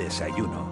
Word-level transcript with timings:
desayuno. 0.00 0.64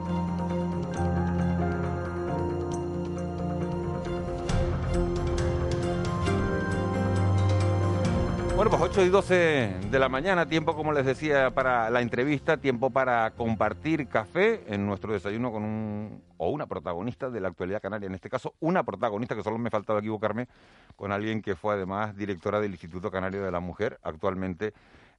Bueno, 8.57 8.71
pues 8.71 8.83
8 8.83 9.05
y 9.05 9.09
12 9.11 9.77
de 9.91 9.99
la 9.99 10.09
mañana, 10.09 10.49
tiempo, 10.49 10.75
como 10.75 10.93
les 10.93 11.05
decía, 11.05 11.51
para 11.51 11.91
la 11.91 12.01
entrevista, 12.01 12.57
tiempo 12.57 12.91
para 12.91 13.31
compartir 13.33 14.09
café 14.09 14.65
en 14.67 14.87
nuestro 14.87 15.13
desayuno 15.13 15.53
con 15.53 15.63
un 15.63 16.23
o 16.39 16.51
una 16.51 16.67
protagonista 16.67 17.31
de 17.31 17.41
la 17.41 17.49
actualidad 17.49 17.83
canaria, 17.83 18.07
en 18.07 18.15
este 18.15 18.31
caso 18.31 18.55
una 18.61 18.83
protagonista, 18.83 19.37
que 19.37 19.43
solo 19.43 19.59
me 19.59 19.71
faltaba 19.71 20.01
equivocarme, 20.01 20.49
con 20.97 21.13
alguien 21.13 21.43
que 21.43 21.55
fue 21.55 21.75
además 21.75 22.17
directora 22.17 22.61
del 22.61 22.73
Instituto 22.73 23.11
Canario 23.11 23.45
de 23.45 23.53
la 23.53 23.61
Mujer, 23.61 24.01
actualmente 24.03 24.73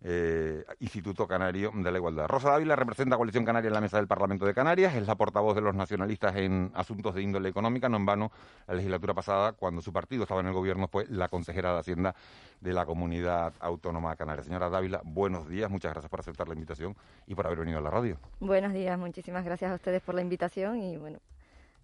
eh, 0.04 0.64
Instituto 0.80 1.28
Canario 1.28 1.72
de 1.76 1.92
la 1.92 1.98
Igualdad. 1.98 2.28
Rosa 2.28 2.52
Dávila 2.52 2.76
representa 2.76 3.16
a 3.16 3.18
Coalición 3.18 3.46
Canaria 3.46 3.68
en 3.68 3.74
la 3.74 3.82
mesa 3.82 3.98
del 3.98 4.08
Parlamento 4.08 4.46
de 4.46 4.54
Canarias, 4.54 4.96
es 4.96 5.06
la 5.06 5.16
portavoz 5.16 5.56
de 5.56 5.62
los 5.62 5.76
nacionalistas 5.76 6.36
en 6.38 6.72
asuntos 6.74 7.16
de 7.16 7.22
índole 7.22 7.50
económica, 7.50 7.90
no 7.90 7.98
en 7.98 8.06
vano 8.06 8.32
la 8.68 8.76
legislatura 8.76 9.14
pasada, 9.14 9.54
cuando 9.54 9.82
su 9.82 9.92
partido 9.92 10.24
estaba 10.24 10.42
en 10.42 10.48
el 10.48 10.54
gobierno, 10.54 10.88
fue 10.88 11.06
la 11.10 11.28
consejera 11.28 11.74
de 11.74 11.80
Hacienda 11.80 12.16
de 12.62 12.74
la 12.74 12.86
Comunidad 12.86 13.54
Autónoma 13.60 14.16
Canaria. 14.16 14.44
Señora 14.44 14.70
Dávila, 14.70 15.02
buenos 15.04 15.48
días, 15.48 15.70
muchas 15.70 15.92
gracias 15.92 16.10
por 16.10 16.22
aceptar 16.22 16.48
la 16.48 16.54
invitación 16.54 16.96
y 17.28 17.36
por 17.36 17.46
haber 17.46 17.60
venido 17.60 17.80
a 17.80 17.82
la 17.82 17.90
radio. 17.90 18.18
Buenos 18.40 18.74
días, 18.74 18.98
muchísimas 18.98 19.44
gracias 19.44 19.72
a 19.72 19.76
ustedes 19.76 20.02
por 20.02 20.16
la 20.16 20.22
invitación 20.22 20.82
y 20.82 20.98
bueno, 20.98 21.20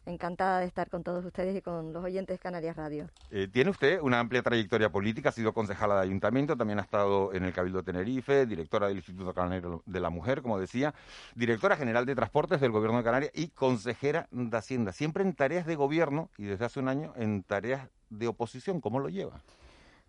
encantada 0.06 0.60
de 0.60 0.66
estar 0.66 0.90
con 0.90 1.04
todos 1.04 1.26
ustedes 1.26 1.56
y 1.56 1.62
con 1.62 1.94
los 1.94 2.04
oyentes 2.04 2.36
de 2.36 2.40
Canarias 2.40 2.76
Radio. 2.76 3.10
Eh, 3.32 3.48
tiene 3.52 3.70
usted 3.70 4.00
una 4.02 4.20
amplia 4.20 4.42
trayectoria 4.42 4.90
política, 4.92 5.30
ha 5.30 5.32
sido 5.32 5.54
concejala 5.54 5.96
de 5.96 6.02
ayuntamiento, 6.02 6.56
también 6.56 6.80
ha 6.80 6.84
estado 6.84 7.34
en 7.34 7.44
el 7.44 7.54
Cabildo 7.54 7.80
de 7.80 7.92
Tenerife, 7.92 8.46
directora 8.46 8.88
del 8.88 8.98
Instituto 8.98 9.34
Canario 9.34 9.84
de 9.86 10.00
la 10.00 10.10
Mujer, 10.10 10.42
como 10.42 10.60
decía, 10.60 10.94
directora 11.36 11.76
general 11.76 12.06
de 12.06 12.16
Transportes 12.16 12.62
del 12.62 12.72
Gobierno 12.72 12.98
de 12.98 13.04
Canarias 13.04 13.32
y 13.34 13.48
consejera 13.50 14.28
de 14.32 14.58
Hacienda, 14.58 14.92
siempre 14.92 15.24
en 15.24 15.34
tareas 15.34 15.66
de 15.66 15.76
gobierno 15.76 16.30
y 16.38 16.46
desde 16.46 16.66
hace 16.66 16.80
un 16.80 16.88
año 16.88 17.14
en 17.16 17.44
tareas 17.44 17.90
de 18.10 18.28
oposición. 18.28 18.82
¿Cómo 18.82 19.00
lo 19.00 19.10
lleva? 19.10 19.42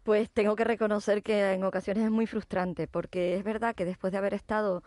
Pues 0.03 0.31
tengo 0.31 0.55
que 0.55 0.63
reconocer 0.63 1.23
que 1.23 1.53
en 1.53 1.65
ocasiones 1.65 2.05
es 2.05 2.11
muy 2.13 2.27
frustrante, 2.27 2.87
porque 2.87 3.37
es 3.37 3.43
verdad 3.43 3.75
que 3.75 3.85
después 3.85 4.13
de 4.13 4.19
haber 4.19 4.35
estado 4.35 4.85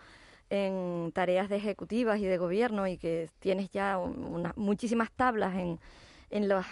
en 0.49 1.11
tareas 1.13 1.49
de 1.49 1.57
ejecutivas 1.57 2.19
y 2.19 2.25
de 2.25 2.37
gobierno 2.37 2.87
y 2.87 2.97
que 2.97 3.29
tienes 3.39 3.69
ya 3.69 3.99
muchísimas 4.55 5.11
tablas 5.11 5.55
en, 5.55 5.79
en 6.31 6.47
las 6.47 6.65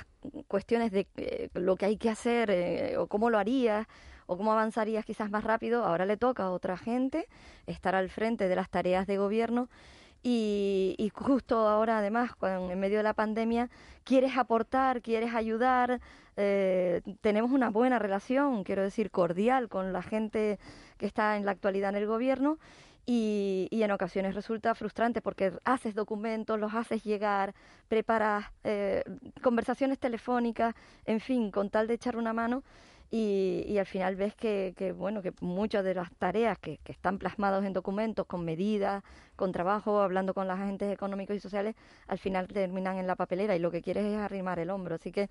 cuestiones 0.47 0.92
de 0.92 1.08
eh, 1.17 1.50
lo 1.53 1.75
que 1.75 1.86
hay 1.86 1.98
que 1.98 2.09
hacer 2.09 2.50
eh, 2.50 2.98
o 2.98 3.08
cómo 3.08 3.30
lo 3.30 3.38
harías 3.38 3.88
o 4.25 4.38
cómo 4.38 4.52
avanzarías 4.52 5.05
quizás 5.05 5.31
más 5.31 5.44
rápido, 5.44 5.86
ahora 5.86 6.05
le 6.05 6.17
toca 6.17 6.44
a 6.44 6.52
otra 6.52 6.78
gente 6.78 7.28
estar 7.66 7.95
al 7.95 8.09
frente 8.09 8.48
de 8.50 8.55
las 8.55 8.70
tareas 8.70 9.08
de 9.08 9.17
gobierno. 9.17 9.70
Y, 10.23 10.95
y 10.98 11.09
justo 11.09 11.67
ahora 11.67 12.00
además 12.00 12.31
en 12.42 12.80
medio 12.80 12.98
de 12.98 13.03
la 13.03 13.14
pandemia 13.14 13.70
quieres 14.03 14.36
aportar, 14.36 15.02
quieres 15.02 15.33
ayudar, 15.33 16.02
eh, 16.36 17.02
tenemos 17.22 17.52
una 17.52 17.70
buena 17.70 18.00
relación, 18.00 18.64
quiero 18.64 18.81
decir 18.81 19.11
cordial 19.11 19.70
con 19.70 19.94
la 19.94 20.02
gente 20.02 20.59
que 20.98 21.05
está 21.05 21.38
en 21.38 21.45
la 21.45 21.52
actualidad 21.52 21.92
en 21.92 21.98
el 21.98 22.08
gobierno 22.08 22.58
y, 23.09 23.69
y, 23.72 23.83
en 23.83 23.91
ocasiones 23.91 24.36
resulta 24.36 24.75
frustrante 24.75 25.22
porque 25.22 25.53
haces 25.63 25.95
documentos, 25.95 26.59
los 26.59 26.73
haces 26.73 27.05
llegar, 27.05 27.55
preparas 27.88 28.47
eh, 28.66 29.02
conversaciones 29.41 29.97
telefónicas, 29.97 30.75
en 31.05 31.22
fin, 31.22 31.49
con 31.49 31.69
tal 31.69 31.88
de 31.88 31.94
echar 31.94 32.17
una 32.17 32.33
mano 32.33 32.64
y, 33.09 33.64
y 33.66 33.77
al 33.77 33.86
final 33.86 34.17
ves 34.17 34.36
que, 34.36 34.73
que, 34.75 34.91
bueno, 34.91 35.22
que 35.22 35.31
muchas 35.39 35.86
de 35.86 35.94
las 35.94 36.11
tareas 36.16 36.59
que, 36.59 36.80
que 36.83 36.91
están 36.91 37.17
plasmadas 37.17 37.64
en 37.64 37.72
documentos, 37.72 38.25
con 38.25 38.44
medidas, 38.44 39.02
con 39.38 39.53
trabajo, 39.53 40.02
hablando 40.02 40.33
con 40.33 40.45
los 40.45 40.59
agentes 40.59 40.92
económicos 40.92 41.38
y 41.38 41.39
sociales, 41.39 41.75
al 42.08 42.17
final 42.17 42.49
terminan 42.49 42.97
en 42.97 43.08
la 43.08 43.16
papelera 43.16 43.55
y 43.55 43.59
lo 43.59 43.71
que 43.71 43.81
quieres 43.81 44.03
es 44.03 44.17
arrimar 44.17 44.59
el 44.59 44.69
hombro. 44.69 44.95
Así 44.95 45.14
que 45.14 45.30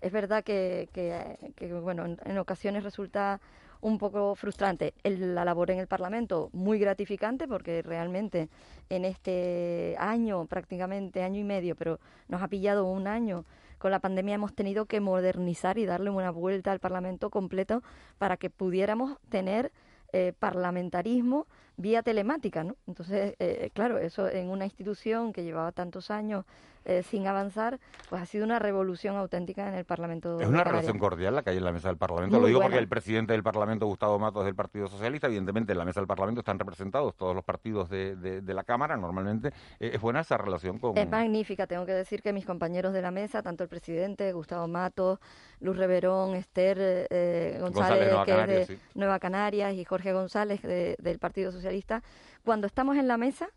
es 0.00 0.12
verdad 0.12 0.42
que, 0.42 0.88
que 0.94 1.74
bueno, 1.74 2.06
en 2.06 2.38
ocasiones 2.38 2.84
resulta 2.84 3.38
un 3.80 3.98
poco 3.98 4.34
frustrante. 4.34 4.94
la 5.04 5.44
labor 5.44 5.70
en 5.70 5.78
el 5.78 5.86
Parlamento 5.86 6.50
muy 6.52 6.78
gratificante 6.78 7.46
porque 7.46 7.82
realmente 7.82 8.48
en 8.88 9.04
este 9.04 9.96
año, 9.98 10.46
prácticamente 10.46 11.22
año 11.22 11.40
y 11.40 11.44
medio, 11.44 11.76
pero 11.76 12.00
nos 12.28 12.42
ha 12.42 12.48
pillado 12.48 12.86
un 12.86 13.06
año 13.06 13.44
con 13.78 13.92
la 13.92 14.00
pandemia 14.00 14.34
hemos 14.34 14.54
tenido 14.54 14.86
que 14.86 15.00
modernizar 15.00 15.78
y 15.78 15.86
darle 15.86 16.10
una 16.10 16.30
vuelta 16.30 16.72
al 16.72 16.80
Parlamento 16.80 17.30
completo 17.30 17.82
para 18.18 18.36
que 18.36 18.50
pudiéramos 18.50 19.18
tener 19.28 19.72
eh, 20.12 20.32
parlamentarismo 20.38 21.46
vía 21.76 22.02
telemática, 22.02 22.64
¿no? 22.64 22.76
Entonces, 22.88 23.36
eh, 23.38 23.70
claro, 23.72 23.98
eso 23.98 24.28
en 24.28 24.50
una 24.50 24.64
institución 24.64 25.32
que 25.32 25.44
llevaba 25.44 25.70
tantos 25.70 26.10
años 26.10 26.44
eh, 26.88 27.02
sin 27.02 27.26
avanzar, 27.26 27.78
pues 28.08 28.22
ha 28.22 28.24
sido 28.24 28.46
una 28.46 28.58
revolución 28.58 29.14
auténtica 29.16 29.68
en 29.68 29.74
el 29.74 29.84
Parlamento. 29.84 30.40
Es 30.40 30.48
una 30.48 30.64
relación 30.64 30.98
cordial 30.98 31.34
la 31.34 31.42
que 31.42 31.50
hay 31.50 31.58
en 31.58 31.64
la 31.64 31.72
mesa 31.72 31.88
del 31.88 31.98
Parlamento. 31.98 32.40
Lo 32.40 32.46
digo 32.46 32.62
porque 32.62 32.78
el 32.78 32.88
presidente 32.88 33.34
del 33.34 33.42
Parlamento, 33.42 33.84
Gustavo 33.84 34.18
Matos, 34.18 34.46
del 34.46 34.54
Partido 34.54 34.88
Socialista, 34.88 35.26
evidentemente 35.26 35.72
en 35.72 35.78
la 35.78 35.84
mesa 35.84 36.00
del 36.00 36.06
Parlamento 36.06 36.40
están 36.40 36.58
representados 36.58 37.14
todos 37.14 37.34
los 37.34 37.44
partidos 37.44 37.90
de, 37.90 38.16
de, 38.16 38.54
la 38.54 38.64
Cámara, 38.64 38.96
normalmente. 38.96 39.48
Eh, 39.78 39.90
¿Es 39.92 40.00
buena 40.00 40.20
esa 40.20 40.38
relación 40.38 40.78
con...? 40.78 40.96
Es 40.96 41.06
magnífica, 41.06 41.66
tengo 41.66 41.84
que 41.84 41.92
decir 41.92 42.22
que 42.22 42.32
mis 42.32 42.46
compañeros 42.46 42.94
de 42.94 43.02
la 43.02 43.10
mesa, 43.10 43.42
tanto 43.42 43.64
el 43.64 43.68
presidente, 43.68 44.32
Gustavo 44.32 44.66
Matos, 44.66 45.18
Luz 45.60 45.76
Reverón, 45.76 46.36
Esther 46.36 46.78
eh, 46.80 47.58
González, 47.60 48.08
Nueva, 48.08 48.24
Canarias, 48.24 48.68
de 48.68 48.78
Nueva 48.94 49.18
Canarias 49.18 49.74
y 49.74 49.84
Jorge 49.84 50.14
González 50.14 50.62
del 50.62 51.18
Partido 51.18 51.52
Socialista, 51.52 52.02
cuando 52.46 52.66
estamos 52.66 52.96
en 52.96 53.08
la 53.08 53.18
mesa 53.18 53.50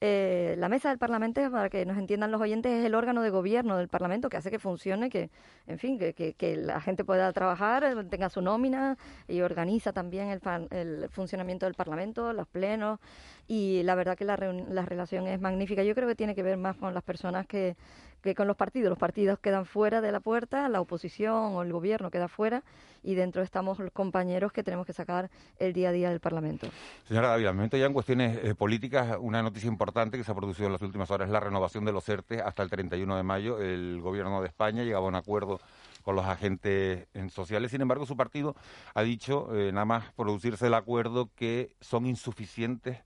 eh, 0.00 0.54
la 0.58 0.68
mesa 0.68 0.90
del 0.90 0.98
Parlamento, 0.98 1.40
para 1.50 1.68
que 1.68 1.84
nos 1.84 1.98
entiendan 1.98 2.30
los 2.30 2.40
oyentes, 2.40 2.72
es 2.72 2.84
el 2.84 2.94
órgano 2.94 3.22
de 3.22 3.30
gobierno 3.30 3.76
del 3.76 3.88
Parlamento 3.88 4.28
que 4.28 4.36
hace 4.36 4.50
que 4.50 4.58
funcione, 4.60 5.10
que, 5.10 5.30
en 5.66 5.78
fin, 5.78 5.98
que, 5.98 6.14
que, 6.14 6.56
la 6.56 6.80
gente 6.80 7.04
pueda 7.04 7.32
trabajar, 7.32 8.06
tenga 8.08 8.28
su 8.28 8.40
nómina 8.40 8.96
y 9.26 9.40
organiza 9.40 9.92
también 9.92 10.28
el, 10.28 10.40
el 10.70 11.08
funcionamiento 11.08 11.66
del 11.66 11.74
Parlamento, 11.74 12.32
los 12.32 12.46
plenos. 12.46 13.00
Y 13.48 13.82
la 13.82 13.94
verdad 13.94 14.16
que 14.16 14.24
la, 14.24 14.36
la 14.36 14.82
relación 14.86 15.26
es 15.26 15.40
magnífica. 15.40 15.82
Yo 15.82 15.94
creo 15.94 16.06
que 16.06 16.14
tiene 16.14 16.34
que 16.34 16.42
ver 16.42 16.58
más 16.58 16.76
con 16.76 16.94
las 16.94 17.02
personas 17.02 17.46
que, 17.46 17.76
que 18.22 18.34
con 18.34 18.46
los 18.46 18.56
partidos. 18.56 18.90
Los 18.90 18.98
partidos 18.98 19.38
quedan 19.38 19.66
fuera 19.66 20.00
de 20.00 20.12
la 20.12 20.20
puerta, 20.20 20.68
la 20.68 20.80
oposición 20.80 21.54
o 21.54 21.62
el 21.62 21.72
gobierno 21.72 22.10
queda 22.10 22.28
fuera 22.28 22.62
y 23.02 23.14
dentro 23.14 23.42
estamos 23.42 23.78
los 23.78 23.92
compañeros 23.92 24.52
que 24.52 24.62
tenemos 24.62 24.86
que 24.86 24.92
sacar 24.92 25.30
el 25.58 25.72
día 25.72 25.90
a 25.90 25.92
día 25.92 26.10
del 26.10 26.20
Parlamento. 26.20 26.68
Señora 27.06 27.28
David, 27.28 27.46
al 27.46 27.54
momento 27.54 27.76
ya 27.76 27.86
en 27.86 27.92
cuestiones 27.92 28.38
eh, 28.42 28.54
políticas, 28.54 29.16
una 29.20 29.42
noticia 29.42 29.68
importante 29.68 30.18
que 30.18 30.24
se 30.24 30.32
ha 30.32 30.34
producido 30.34 30.66
en 30.66 30.72
las 30.72 30.82
últimas 30.82 31.10
horas 31.10 31.28
es 31.28 31.32
la 31.32 31.40
renovación 31.40 31.84
de 31.84 31.92
los 31.92 32.08
ERTE 32.08 32.40
hasta 32.40 32.62
el 32.62 32.70
31 32.70 33.16
de 33.16 33.22
mayo. 33.22 33.60
El 33.60 34.00
gobierno 34.00 34.40
de 34.40 34.48
España 34.48 34.82
llegaba 34.82 35.06
a 35.06 35.08
un 35.08 35.14
acuerdo 35.14 35.60
con 36.02 36.16
los 36.16 36.24
agentes 36.24 37.06
sociales. 37.30 37.70
Sin 37.70 37.80
embargo, 37.80 38.06
su 38.06 38.16
partido 38.16 38.56
ha 38.94 39.02
dicho, 39.02 39.54
eh, 39.54 39.72
nada 39.72 39.84
más 39.84 40.12
producirse 40.12 40.66
el 40.66 40.74
acuerdo, 40.74 41.30
que 41.34 41.76
son 41.80 42.06
insuficientes 42.06 42.98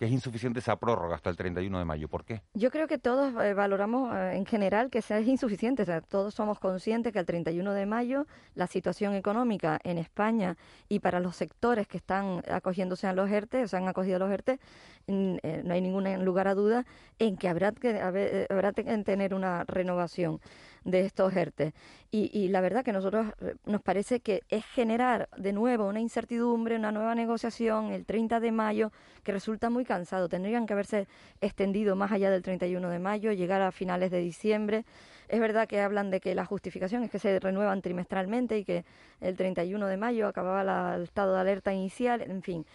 que 0.00 0.06
es 0.06 0.12
insuficiente 0.12 0.60
esa 0.60 0.76
prórroga 0.76 1.14
hasta 1.14 1.28
el 1.28 1.36
31 1.36 1.78
de 1.78 1.84
mayo. 1.84 2.08
¿Por 2.08 2.24
qué? 2.24 2.40
Yo 2.54 2.70
creo 2.70 2.88
que 2.88 2.96
todos 2.96 3.34
eh, 3.44 3.52
valoramos 3.52 4.16
eh, 4.16 4.34
en 4.34 4.46
general 4.46 4.88
que 4.88 5.02
sea 5.02 5.20
insuficiente. 5.20 5.82
O 5.82 5.84
sea, 5.84 6.00
todos 6.00 6.32
somos 6.32 6.58
conscientes 6.58 7.12
que 7.12 7.18
el 7.18 7.26
31 7.26 7.74
de 7.74 7.84
mayo 7.84 8.26
la 8.54 8.66
situación 8.66 9.14
económica 9.14 9.78
en 9.84 9.98
España 9.98 10.56
y 10.88 11.00
para 11.00 11.20
los 11.20 11.36
sectores 11.36 11.86
que 11.86 11.98
están 11.98 12.42
acogiéndose 12.50 13.08
a 13.08 13.12
los 13.12 13.30
ERTE, 13.30 13.64
o 13.64 13.68
se 13.68 13.76
han 13.76 13.88
acogido 13.88 14.16
a 14.16 14.18
los 14.20 14.30
ERTE, 14.30 14.58
eh, 15.06 15.62
no 15.66 15.74
hay 15.74 15.82
ningún 15.82 16.24
lugar 16.24 16.48
a 16.48 16.54
duda 16.54 16.86
en 17.18 17.36
que 17.36 17.50
habrá 17.50 17.72
que, 17.72 18.00
habrá 18.48 18.72
que 18.72 18.84
tener 19.04 19.34
una 19.34 19.64
renovación 19.64 20.40
de 20.84 21.00
estos 21.00 21.34
ERTE. 21.34 21.74
Y, 22.10 22.30
y, 22.36 22.48
la 22.48 22.60
verdad 22.60 22.84
que 22.84 22.92
nosotros 22.92 23.26
eh, 23.40 23.54
nos 23.66 23.82
parece 23.82 24.20
que 24.20 24.42
es 24.48 24.64
generar 24.64 25.28
de 25.36 25.52
nuevo 25.52 25.86
una 25.86 26.00
incertidumbre, 26.00 26.76
una 26.76 26.92
nueva 26.92 27.14
negociación 27.14 27.92
el 27.92 28.04
30 28.04 28.40
de 28.40 28.52
mayo 28.52 28.92
que 29.22 29.32
resulta 29.32 29.70
muy 29.70 29.84
cansado. 29.84 30.28
Tendrían 30.28 30.66
que 30.66 30.72
haberse 30.72 31.06
extendido 31.40 31.96
más 31.96 32.10
allá 32.12 32.30
del 32.30 32.42
31 32.42 32.88
de 32.90 32.98
mayo, 32.98 33.32
llegar 33.32 33.62
a 33.62 33.70
finales 33.72 34.10
de 34.10 34.18
diciembre. 34.18 34.84
Es 35.28 35.38
verdad 35.38 35.68
que 35.68 35.80
hablan 35.80 36.10
de 36.10 36.20
que 36.20 36.34
la 36.34 36.44
justificación 36.44 37.04
es 37.04 37.10
que 37.10 37.18
se 37.18 37.38
renuevan 37.38 37.82
trimestralmente 37.82 38.58
y 38.58 38.64
que 38.64 38.84
el 39.20 39.36
31 39.36 39.86
de 39.86 39.96
mayo 39.96 40.26
acababa 40.26 40.96
el 40.96 41.04
estado 41.04 41.34
de 41.34 41.40
alerta 41.40 41.72
inicial, 41.72 42.22
en 42.22 42.42
fin 42.42 42.66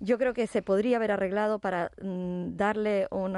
yo 0.00 0.18
creo 0.18 0.34
que 0.34 0.46
se 0.46 0.60
podría 0.60 0.96
haber 0.96 1.12
arreglado 1.12 1.58
para 1.58 1.90
mm, 2.02 2.56
darle 2.56 3.06
un 3.10 3.36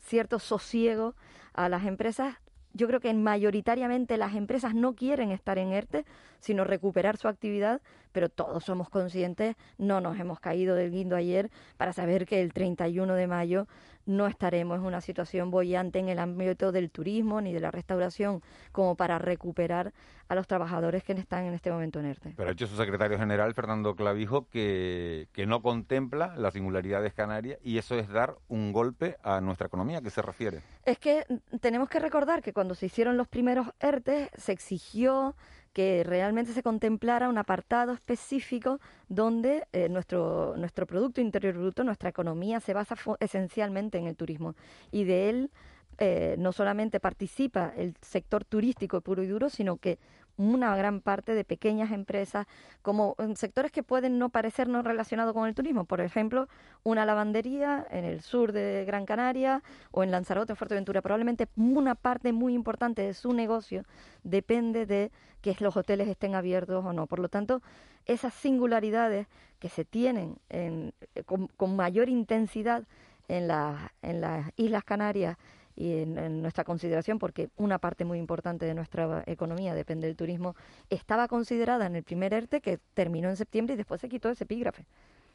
cierto 0.00 0.38
sosiego 0.38 1.14
a 1.52 1.68
las 1.68 1.84
empresas 1.84 2.36
yo 2.76 2.86
creo 2.86 3.00
que 3.00 3.12
mayoritariamente 3.14 4.16
las 4.16 4.34
empresas 4.34 4.74
no 4.74 4.94
quieren 4.94 5.30
estar 5.30 5.58
en 5.58 5.72
ERTE, 5.72 6.04
sino 6.38 6.64
recuperar 6.64 7.16
su 7.16 7.28
actividad, 7.28 7.80
pero 8.16 8.30
todos 8.30 8.64
somos 8.64 8.88
conscientes, 8.88 9.56
no 9.76 10.00
nos 10.00 10.18
hemos 10.18 10.40
caído 10.40 10.74
del 10.74 10.90
guindo 10.90 11.16
ayer 11.16 11.50
para 11.76 11.92
saber 11.92 12.24
que 12.24 12.40
el 12.40 12.54
31 12.54 13.14
de 13.14 13.26
mayo 13.26 13.66
no 14.06 14.26
estaremos 14.26 14.78
en 14.78 14.86
una 14.86 15.02
situación 15.02 15.50
bollante 15.50 15.98
en 15.98 16.08
el 16.08 16.18
ámbito 16.18 16.72
del 16.72 16.90
turismo 16.90 17.42
ni 17.42 17.52
de 17.52 17.60
la 17.60 17.70
restauración 17.70 18.40
como 18.72 18.94
para 18.94 19.18
recuperar 19.18 19.92
a 20.28 20.34
los 20.34 20.46
trabajadores 20.46 21.04
que 21.04 21.12
están 21.12 21.44
en 21.44 21.52
este 21.52 21.70
momento 21.70 22.00
en 22.00 22.06
ERTE. 22.06 22.32
Pero 22.36 22.48
ha 22.48 22.52
dicho 22.52 22.66
su 22.66 22.76
secretario 22.76 23.18
general, 23.18 23.52
Fernando 23.52 23.94
Clavijo, 23.94 24.48
que, 24.48 25.28
que 25.32 25.44
no 25.44 25.60
contempla 25.60 26.34
las 26.36 26.54
singularidades 26.54 27.12
canarias 27.12 27.58
y 27.62 27.76
eso 27.76 27.98
es 27.98 28.08
dar 28.08 28.36
un 28.48 28.72
golpe 28.72 29.18
a 29.22 29.42
nuestra 29.42 29.66
economía. 29.66 29.98
¿A 29.98 30.02
qué 30.02 30.10
se 30.10 30.22
refiere? 30.22 30.62
Es 30.86 30.98
que 30.98 31.26
tenemos 31.60 31.90
que 31.90 31.98
recordar 31.98 32.42
que 32.42 32.54
cuando 32.54 32.74
se 32.74 32.86
hicieron 32.86 33.18
los 33.18 33.28
primeros 33.28 33.68
ERTE 33.78 34.30
se 34.36 34.52
exigió 34.52 35.36
que 35.76 36.04
realmente 36.04 36.54
se 36.54 36.62
contemplara 36.62 37.28
un 37.28 37.36
apartado 37.36 37.92
específico 37.92 38.80
donde 39.10 39.68
eh, 39.74 39.90
nuestro, 39.90 40.54
nuestro 40.56 40.86
Producto 40.86 41.20
Interior 41.20 41.52
Bruto, 41.52 41.84
nuestra 41.84 42.08
economía, 42.08 42.60
se 42.60 42.72
basa 42.72 42.96
esencialmente 43.20 43.98
en 43.98 44.06
el 44.06 44.16
turismo. 44.16 44.54
Y 44.90 45.04
de 45.04 45.28
él 45.28 45.50
eh, 45.98 46.36
no 46.38 46.52
solamente 46.52 46.98
participa 46.98 47.74
el 47.76 47.94
sector 48.00 48.46
turístico 48.46 49.02
puro 49.02 49.22
y 49.22 49.26
duro, 49.26 49.50
sino 49.50 49.76
que 49.76 49.98
una 50.36 50.76
gran 50.76 51.00
parte 51.00 51.34
de 51.34 51.44
pequeñas 51.44 51.90
empresas, 51.92 52.46
como 52.82 53.14
en 53.18 53.36
sectores 53.36 53.72
que 53.72 53.82
pueden 53.82 54.18
no 54.18 54.28
parecernos 54.28 54.84
relacionados 54.84 55.32
con 55.34 55.48
el 55.48 55.54
turismo. 55.54 55.84
Por 55.84 56.00
ejemplo, 56.00 56.48
una 56.82 57.04
lavandería 57.04 57.86
en 57.90 58.04
el 58.04 58.20
sur 58.20 58.52
de 58.52 58.84
Gran 58.86 59.06
Canaria 59.06 59.62
o 59.90 60.02
en 60.02 60.10
Lanzarote, 60.10 60.52
en 60.52 60.56
Fuerteventura. 60.56 61.02
Probablemente 61.02 61.48
una 61.56 61.94
parte 61.94 62.32
muy 62.32 62.54
importante 62.54 63.02
de 63.02 63.14
su 63.14 63.32
negocio 63.32 63.84
depende 64.24 64.86
de 64.86 65.10
que 65.40 65.56
los 65.60 65.76
hoteles 65.76 66.08
estén 66.08 66.34
abiertos 66.34 66.84
o 66.84 66.92
no. 66.92 67.06
Por 67.06 67.18
lo 67.18 67.28
tanto, 67.28 67.62
esas 68.04 68.34
singularidades 68.34 69.26
que 69.58 69.68
se 69.68 69.84
tienen 69.84 70.36
en, 70.48 70.92
con, 71.24 71.48
con, 71.48 71.76
mayor 71.76 72.08
intensidad 72.08 72.84
en, 73.28 73.48
la, 73.48 73.92
en 74.02 74.20
las 74.20 74.50
Islas 74.56 74.84
Canarias 74.84 75.36
y 75.76 75.98
en, 75.98 76.40
nuestra 76.40 76.64
consideración, 76.64 77.18
porque 77.18 77.50
una 77.56 77.78
parte 77.78 78.04
muy 78.04 78.18
importante 78.18 78.64
de 78.64 78.74
nuestra 78.74 79.22
economía 79.26 79.74
depende 79.74 80.06
del 80.06 80.16
turismo, 80.16 80.56
estaba 80.88 81.28
considerada 81.28 81.86
en 81.86 81.96
el 81.96 82.02
primer 82.02 82.32
ERTE 82.32 82.62
que 82.62 82.78
terminó 82.94 83.28
en 83.28 83.36
septiembre 83.36 83.74
y 83.74 83.76
después 83.76 84.00
se 84.00 84.08
quitó 84.08 84.30
ese 84.30 84.44
epígrafe. 84.44 84.86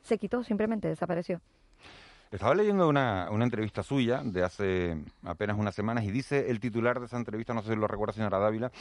Se 0.01 0.17
quitó, 0.17 0.43
simplemente 0.43 0.88
desapareció. 0.88 1.39
Estaba 2.31 2.55
leyendo 2.55 2.89
una, 2.89 3.29
una, 3.29 3.43
entrevista 3.43 3.83
suya 3.83 4.23
de 4.23 4.41
hace 4.41 4.97
apenas 5.23 5.59
unas 5.59 5.75
semanas 5.75 6.05
y 6.05 6.11
dice 6.11 6.49
el 6.49 6.59
titular 6.59 6.99
de 6.99 7.05
esa 7.05 7.17
entrevista, 7.17 7.53
no 7.53 7.61
sé 7.61 7.73
si 7.73 7.75
lo 7.75 7.87
recuerda 7.87 8.13
señora 8.13 8.39
Dávila, 8.39 8.71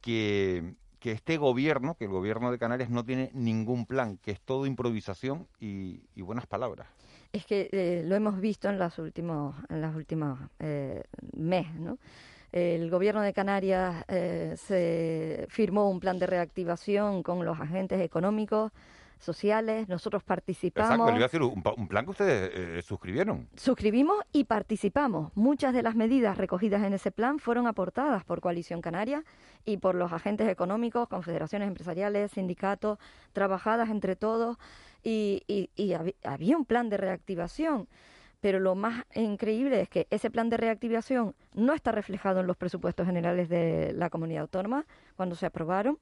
que, 0.00 0.74
que 0.98 1.12
este 1.12 1.38
gobierno, 1.38 1.94
que 1.94 2.06
el 2.06 2.10
gobierno 2.10 2.50
de 2.50 2.58
Canarias 2.58 2.90
no 2.90 3.04
tiene 3.04 3.30
ningún 3.32 3.86
plan, 3.86 4.18
que 4.18 4.32
es 4.32 4.40
todo 4.40 4.66
improvisación 4.66 5.46
y 5.60 6.02
buenas 6.20 6.46
palabras 6.46 6.88
es 7.36 7.46
que 7.46 7.68
eh, 7.72 8.02
lo 8.04 8.14
hemos 8.14 8.40
visto 8.40 8.68
en 8.68 8.78
los 8.78 8.98
últimos, 8.98 9.54
en 9.68 9.80
las 9.80 9.94
últimas 9.94 10.38
eh, 10.58 11.02
meses, 11.36 11.74
¿no? 11.78 11.98
El 12.52 12.88
gobierno 12.90 13.20
de 13.20 13.34
Canarias 13.34 14.04
eh, 14.08 15.46
firmó 15.48 15.90
un 15.90 16.00
plan 16.00 16.18
de 16.18 16.26
reactivación 16.26 17.22
con 17.22 17.44
los 17.44 17.60
agentes 17.60 18.00
económicos, 18.00 18.72
sociales, 19.18 19.88
nosotros 19.88 20.22
participamos. 20.22 20.90
Exacto, 20.90 21.10
le 21.10 21.16
iba 21.16 21.24
a 21.24 21.28
decir, 21.28 21.42
un, 21.42 21.88
plan 21.88 22.04
que 22.04 22.10
ustedes 22.10 22.50
eh, 22.54 22.82
suscribieron. 22.82 23.48
Suscribimos 23.56 24.18
y 24.32 24.44
participamos. 24.44 25.32
Muchas 25.34 25.74
de 25.74 25.82
las 25.82 25.94
medidas 25.94 26.38
recogidas 26.38 26.82
en 26.84 26.92
ese 26.92 27.10
plan 27.10 27.38
fueron 27.38 27.66
aportadas 27.66 28.24
por 28.24 28.40
Coalición 28.40 28.80
Canaria 28.80 29.24
y 29.64 29.78
por 29.78 29.94
los 29.94 30.12
agentes 30.12 30.48
económicos, 30.48 31.08
confederaciones 31.08 31.68
empresariales, 31.68 32.32
sindicatos, 32.32 32.98
trabajadas 33.32 33.90
entre 33.90 34.16
todos 34.16 34.58
y, 35.02 35.98
había 36.24 36.56
un 36.56 36.64
plan 36.64 36.88
de 36.88 36.96
reactivación. 36.96 37.88
Pero 38.40 38.60
lo 38.60 38.74
más 38.74 39.04
increíble 39.14 39.80
es 39.80 39.88
que 39.88 40.06
ese 40.10 40.30
plan 40.30 40.50
de 40.50 40.56
reactivación 40.56 41.34
no 41.54 41.72
está 41.72 41.90
reflejado 41.90 42.40
en 42.40 42.46
los 42.46 42.56
presupuestos 42.56 43.06
generales 43.06 43.48
de 43.48 43.92
la 43.94 44.10
comunidad 44.10 44.42
autónoma 44.42 44.84
cuando 45.16 45.34
se 45.36 45.46
aprobaron. 45.46 45.98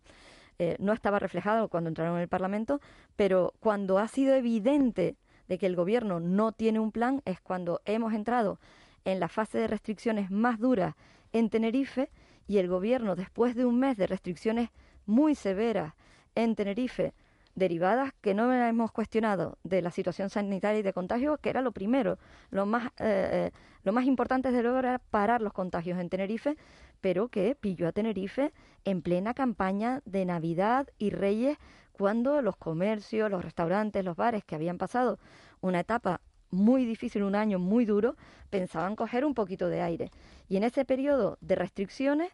Eh, 0.59 0.77
no 0.79 0.93
estaba 0.93 1.19
reflejado 1.19 1.69
cuando 1.69 1.89
entraron 1.89 2.17
en 2.17 2.23
el 2.23 2.29
Parlamento, 2.29 2.81
pero 3.17 3.55
cuando 3.61 3.99
ha 3.99 4.09
sido 4.09 4.35
evidente 4.35 5.17
de 5.49 5.59
que 5.59 5.67
el 5.67 5.77
Gobierno 5.77 6.21
no 6.21 6.53
tiene 6.53 6.79
un 6.79 6.93
plan 6.93 7.23
es 7.25 7.41
cuando 7.41 7.81
hemos 7.85 8.13
entrado 8.15 8.59
en 9.05 9.21
la 9.21 9.29
fase 9.29 9.59
de 9.59 9.67
restricciones 9.67 10.31
más 10.31 10.59
duras 10.59 10.95
en 11.33 11.51
Tenerife 11.51 12.11
y 12.47 12.59
el 12.59 12.69
Gobierno, 12.69 13.17
después 13.17 13.55
de 13.55 13.65
un 13.65 13.79
mes 13.79 13.97
de 13.97 14.07
restricciones 14.07 14.71
muy 15.07 15.35
severas 15.35 15.95
en 16.35 16.55
Tenerife, 16.55 17.13
derivadas 17.55 18.13
que 18.21 18.35
no 18.35 18.53
hemos 18.53 18.93
cuestionado 18.93 19.59
de 19.63 19.83
la 19.83 19.91
situación 19.91 20.31
sanitaria 20.31 20.81
y 20.81 20.83
de 20.83 20.93
contagio, 20.93 21.39
que 21.39 21.51
era 21.51 21.63
lo 21.63 21.73
primero. 21.73 22.19
Lo 22.51 22.67
más, 22.67 22.87
eh, 22.99 23.51
eh, 23.51 23.51
lo 23.83 23.93
más 23.93 24.05
importante 24.07 24.51
de 24.51 24.63
luego 24.63 24.79
era 24.79 24.99
parar 24.99 25.41
los 25.41 25.53
contagios 25.53 25.99
en 25.99 26.09
Tenerife, 26.09 26.57
pero 27.01 27.29
que 27.29 27.55
pilló 27.55 27.89
a 27.89 27.93
Tenerife 27.93 28.53
en 28.85 29.03
plena 29.03 29.35
campaña 29.35 30.01
de 30.05 30.25
Navidad 30.25 30.89
y 30.99 31.11
Reyes, 31.11 31.59
cuando 31.93 32.43
los 32.43 32.57
comercios, 32.57 33.31
los 33.31 33.45
restaurantes, 33.45 34.05
los 34.05 34.17
bares 34.17 34.45
que 34.45 34.57
habían 34.57 34.79
pasado 34.79 35.19
una 35.61 35.81
etapa 35.81 36.21
muy 36.51 36.85
difícil, 36.85 37.23
un 37.23 37.35
año 37.35 37.59
muy 37.59 37.85
duro, 37.85 38.17
pensaban 38.51 38.97
coger 38.97 39.25
un 39.25 39.35
poquito 39.35 39.69
de 39.69 39.83
aire. 39.83 40.11
Y 40.49 40.57
en 40.57 40.65
ese 40.65 40.85
periodo 40.85 41.39
de 41.41 41.55
restricciones, 41.57 42.33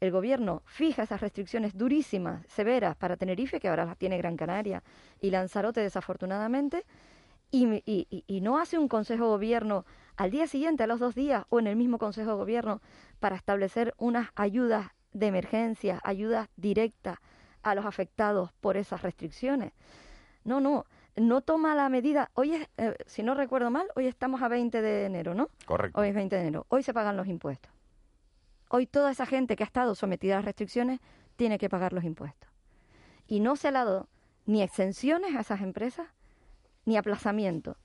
el 0.00 0.10
gobierno 0.10 0.62
fija 0.64 1.02
esas 1.02 1.20
restricciones 1.20 1.76
durísimas, 1.76 2.44
severas 2.48 2.96
para 2.96 3.16
Tenerife, 3.16 3.60
que 3.60 3.68
ahora 3.68 3.84
las 3.84 3.98
tiene 3.98 4.16
Gran 4.16 4.36
Canaria, 4.36 4.82
y 5.20 5.30
Lanzarote 5.30 5.80
desafortunadamente, 5.80 6.84
y, 7.52 8.40
no 8.42 8.58
hace 8.58 8.78
un 8.78 8.88
Consejo 8.88 9.24
de 9.24 9.30
Gobierno 9.30 9.84
al 10.16 10.30
día 10.30 10.46
siguiente, 10.46 10.84
a 10.84 10.86
los 10.86 11.00
dos 11.00 11.14
días, 11.14 11.44
o 11.50 11.58
en 11.58 11.66
el 11.66 11.76
mismo 11.76 11.98
Consejo 11.98 12.30
de 12.30 12.36
Gobierno, 12.36 12.80
para 13.18 13.36
establecer 13.36 13.94
unas 13.98 14.30
ayudas 14.36 14.88
de 15.12 15.26
emergencia, 15.26 16.00
ayudas 16.04 16.48
directas 16.56 17.18
a 17.62 17.74
los 17.74 17.84
afectados 17.84 18.52
por 18.60 18.76
esas 18.76 19.02
restricciones. 19.02 19.72
No, 20.44 20.60
no, 20.60 20.86
no 21.16 21.40
toma 21.42 21.74
la 21.74 21.88
medida. 21.88 22.30
Hoy, 22.34 22.54
es, 22.54 22.68
eh, 22.78 22.94
si 23.06 23.22
no 23.22 23.34
recuerdo 23.34 23.70
mal, 23.70 23.88
hoy 23.96 24.06
estamos 24.06 24.40
a 24.40 24.48
20 24.48 24.80
de 24.80 25.04
enero, 25.04 25.34
¿no? 25.34 25.50
Correcto. 25.66 26.00
Hoy 26.00 26.08
es 26.08 26.14
20 26.14 26.36
de 26.36 26.42
enero. 26.42 26.66
Hoy 26.68 26.82
se 26.82 26.94
pagan 26.94 27.16
los 27.16 27.26
impuestos. 27.26 27.70
Hoy 28.72 28.86
toda 28.86 29.10
esa 29.10 29.26
gente 29.26 29.56
que 29.56 29.64
ha 29.64 29.66
estado 29.66 29.96
sometida 29.96 30.34
a 30.34 30.36
las 30.36 30.44
restricciones 30.44 31.00
tiene 31.34 31.58
que 31.58 31.68
pagar 31.68 31.92
los 31.92 32.04
impuestos. 32.04 32.48
Y 33.26 33.40
no 33.40 33.56
se 33.56 33.68
ha 33.68 33.72
dado 33.72 34.08
ni 34.46 34.62
exenciones 34.62 35.34
a 35.34 35.40
esas 35.40 35.60
empresas, 35.60 36.06
ni 36.84 36.96
aplazamiento. 36.96 37.76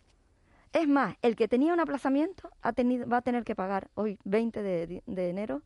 Es 0.73 0.87
más, 0.87 1.15
el 1.23 1.35
que 1.35 1.47
tenía 1.47 1.73
un 1.73 1.79
aplazamiento 1.79 2.51
ha 2.61 2.71
tenido, 2.73 3.07
va 3.07 3.17
a 3.17 3.21
tener 3.23 3.43
que 3.43 3.55
pagar 3.55 3.89
hoy, 3.95 4.19
20 4.25 4.61
de, 4.61 5.03
enero, 5.07 5.63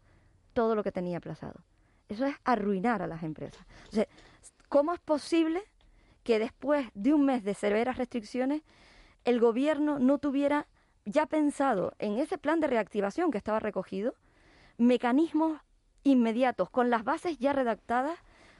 todo 0.54 0.74
lo 0.74 0.83
que 0.83 0.94
tenía 0.94 1.18
aplazado. 1.18 1.66
Eso 2.07 2.25
es 2.25 2.36
arruinar 2.45 3.01
a 3.01 3.07
las 3.07 3.21
empresas. 3.24 3.66
¿cómo 4.69 4.94
es 4.94 5.00
posible 5.01 5.63
que 6.24 6.39
después 6.39 6.88
de 6.94 7.13
un 7.13 7.25
mes 7.25 7.44
de 7.44 7.56
severas 7.56 7.98
restricciones 7.98 8.62
el 9.25 9.42
gobierno 9.42 10.00
no 10.00 10.18
tuviera 10.18 10.68
ya 11.04 11.25
pensado 11.25 11.94
en 12.00 12.19
ese 12.19 12.38
plan 12.38 12.61
de 12.61 12.68
reactivación 12.68 13.31
que 13.31 13.38
estaba 13.38 13.59
recogido 13.59 14.16
mecanismos 14.80 15.62
inmediatos, 16.04 16.69
con 16.69 16.90
las 16.90 17.04
bases 17.04 17.38
ya 17.38 17.54
redactadas 17.54 18.18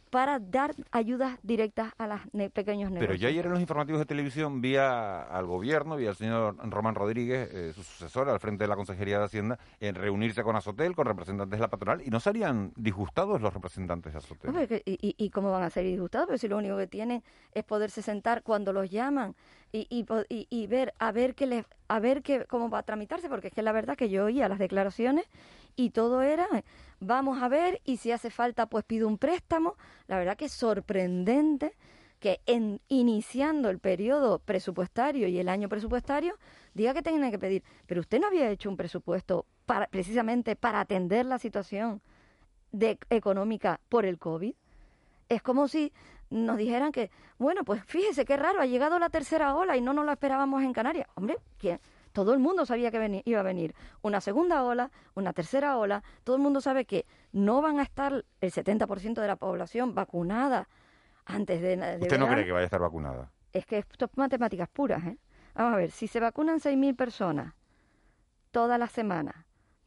para 0.10 0.40
dar 0.40 0.74
ayudas 0.92 1.38
directas 1.44 1.94
a 1.98 2.08
los 2.08 2.20
pequeños 2.52 2.90
negocios. 2.90 3.08
Pero 3.08 3.14
yo 3.14 3.28
ayer 3.28 3.46
en 3.46 3.52
los 3.52 3.62
informativos 3.62 4.00
de 4.00 4.06
televisión 4.06 4.62
vi 4.62 4.76
al 4.76 5.46
gobierno, 5.46 5.96
vi 5.96 6.08
al 6.08 6.16
señor 6.16 6.56
Román 6.70 6.96
Rodríguez, 6.96 7.50
eh, 7.54 7.74
su 7.74 7.84
sucesor 7.84 8.30
al 8.30 8.40
frente 8.40 8.64
de 8.64 8.68
la 8.68 8.76
Consejería 8.76 9.20
de 9.20 9.26
Hacienda, 9.26 9.60
en 9.80 9.96
reunirse 9.96 10.44
con 10.44 10.56
Azotel, 10.56 10.96
con 10.96 11.06
representantes 11.06 11.58
de 11.58 11.62
la 11.62 11.70
patronal, 11.70 12.02
y 12.06 12.10
no 12.10 12.20
serían 12.20 12.74
disgustados 12.76 13.42
los 13.42 13.54
representantes 13.54 14.14
de 14.14 14.18
Azotel. 14.18 14.82
¿y, 14.86 15.16
y, 15.18 15.30
cómo 15.30 15.52
van 15.52 15.64
a 15.64 15.70
ser 15.70 15.86
disgustados? 15.86 16.28
Pero 16.28 16.40
si 16.40 16.48
lo 16.48 16.58
único 16.58 16.78
que 16.78 16.88
tienen 16.88 17.24
es 17.54 17.64
poderse 17.64 18.02
sentar 18.02 18.42
cuando 18.42 18.74
los 18.74 18.90
llaman 18.90 19.36
y, 19.72 19.88
y, 20.50 20.68
ver 20.68 20.94
a 20.98 21.12
ver 21.12 21.36
qué 21.36 21.46
les, 21.46 21.66
a 21.88 22.00
ver 22.00 22.24
qué, 22.24 22.46
cómo 22.46 22.70
va 22.70 22.80
a 22.80 22.84
tramitarse, 22.84 23.30
porque 23.30 23.50
es 23.50 23.54
que 23.54 23.62
la 23.62 23.72
verdad 23.72 23.96
que 23.96 24.10
yo 24.10 24.26
oía 24.26 24.50
las 24.50 24.58
declaraciones 24.58 25.26
y 25.80 25.92
todo 25.92 26.22
era, 26.22 26.46
vamos 27.00 27.42
a 27.42 27.48
ver, 27.48 27.80
y 27.86 27.96
si 27.96 28.12
hace 28.12 28.30
falta, 28.30 28.66
pues 28.66 28.84
pido 28.84 29.08
un 29.08 29.18
préstamo. 29.18 29.78
La 30.08 30.18
verdad 30.18 30.36
que 30.36 30.46
es 30.46 30.52
sorprendente 30.52 31.72
que 32.20 32.42
en, 32.48 32.82
iniciando 32.90 33.70
el 33.70 33.80
periodo 33.80 34.40
presupuestario 34.40 35.30
y 35.30 35.40
el 35.40 35.48
año 35.48 35.70
presupuestario, 35.70 36.36
diga 36.74 36.94
que 36.94 37.02
tiene 37.02 37.32
que 37.32 37.40
pedir. 37.40 37.64
Pero 37.86 38.02
usted 38.02 38.20
no 38.20 38.28
había 38.28 38.50
hecho 38.50 38.70
un 38.70 38.76
presupuesto 38.76 39.46
para, 39.66 39.88
precisamente 39.88 40.58
para 40.58 40.82
atender 40.82 41.26
la 41.26 41.40
situación 41.40 42.02
de, 42.74 43.00
económica 43.10 43.80
por 43.88 44.06
el 44.06 44.20
COVID. 44.20 44.54
Es 45.30 45.42
como 45.42 45.70
si 45.70 45.94
nos 46.30 46.58
dijeran 46.58 46.92
que, 46.92 47.10
bueno, 47.38 47.64
pues 47.64 47.86
fíjese 47.86 48.26
qué 48.26 48.36
raro, 48.36 48.60
ha 48.60 48.66
llegado 48.66 49.00
la 49.00 49.10
tercera 49.10 49.56
ola 49.56 49.78
y 49.78 49.82
no 49.82 49.94
nos 49.94 50.04
lo 50.04 50.12
esperábamos 50.12 50.62
en 50.62 50.74
Canarias. 50.74 51.08
Hombre, 51.16 51.38
¿quién? 51.58 51.80
Todo 52.24 52.34
el 52.34 52.40
mundo 52.40 52.66
sabía 52.66 52.92
que 52.92 53.22
iba 53.26 53.40
a 53.40 53.44
venir 53.44 53.76
una 54.02 54.22
segunda 54.22 54.64
ola, 54.64 54.92
una 55.16 55.34
tercera 55.34 55.78
ola. 55.78 56.04
Todo 56.24 56.36
el 56.36 56.42
mundo 56.42 56.62
sabe 56.62 56.86
que 56.86 57.06
no 57.32 57.62
van 57.62 57.80
a 57.80 57.84
estar 57.84 58.26
el 58.42 58.52
70% 58.52 59.22
de 59.22 59.28
la 59.28 59.36
población 59.36 59.96
vacunada 59.96 60.68
antes 61.26 61.62
de, 61.62 61.78
de 61.78 61.98
¿Usted 62.02 62.18
no 62.18 62.26
verano. 62.26 62.34
cree 62.34 62.46
que 62.46 62.52
vaya 62.52 62.64
a 62.64 62.66
estar 62.66 62.82
vacunada? 62.82 63.32
Es 63.54 63.66
que 63.66 63.80
esto 63.80 64.06
es 64.06 64.12
matemáticas 64.18 64.70
puras, 64.70 65.04
¿eh? 65.06 65.18
Vamos 65.56 65.74
a 65.74 65.78
ver, 65.78 65.92
si 65.92 66.08
se 66.08 66.20
vacunan 66.20 66.60
6.000 66.60 66.96
personas 66.96 67.54
todas 68.52 68.80
las 68.80 68.92
semanas, 68.92 69.36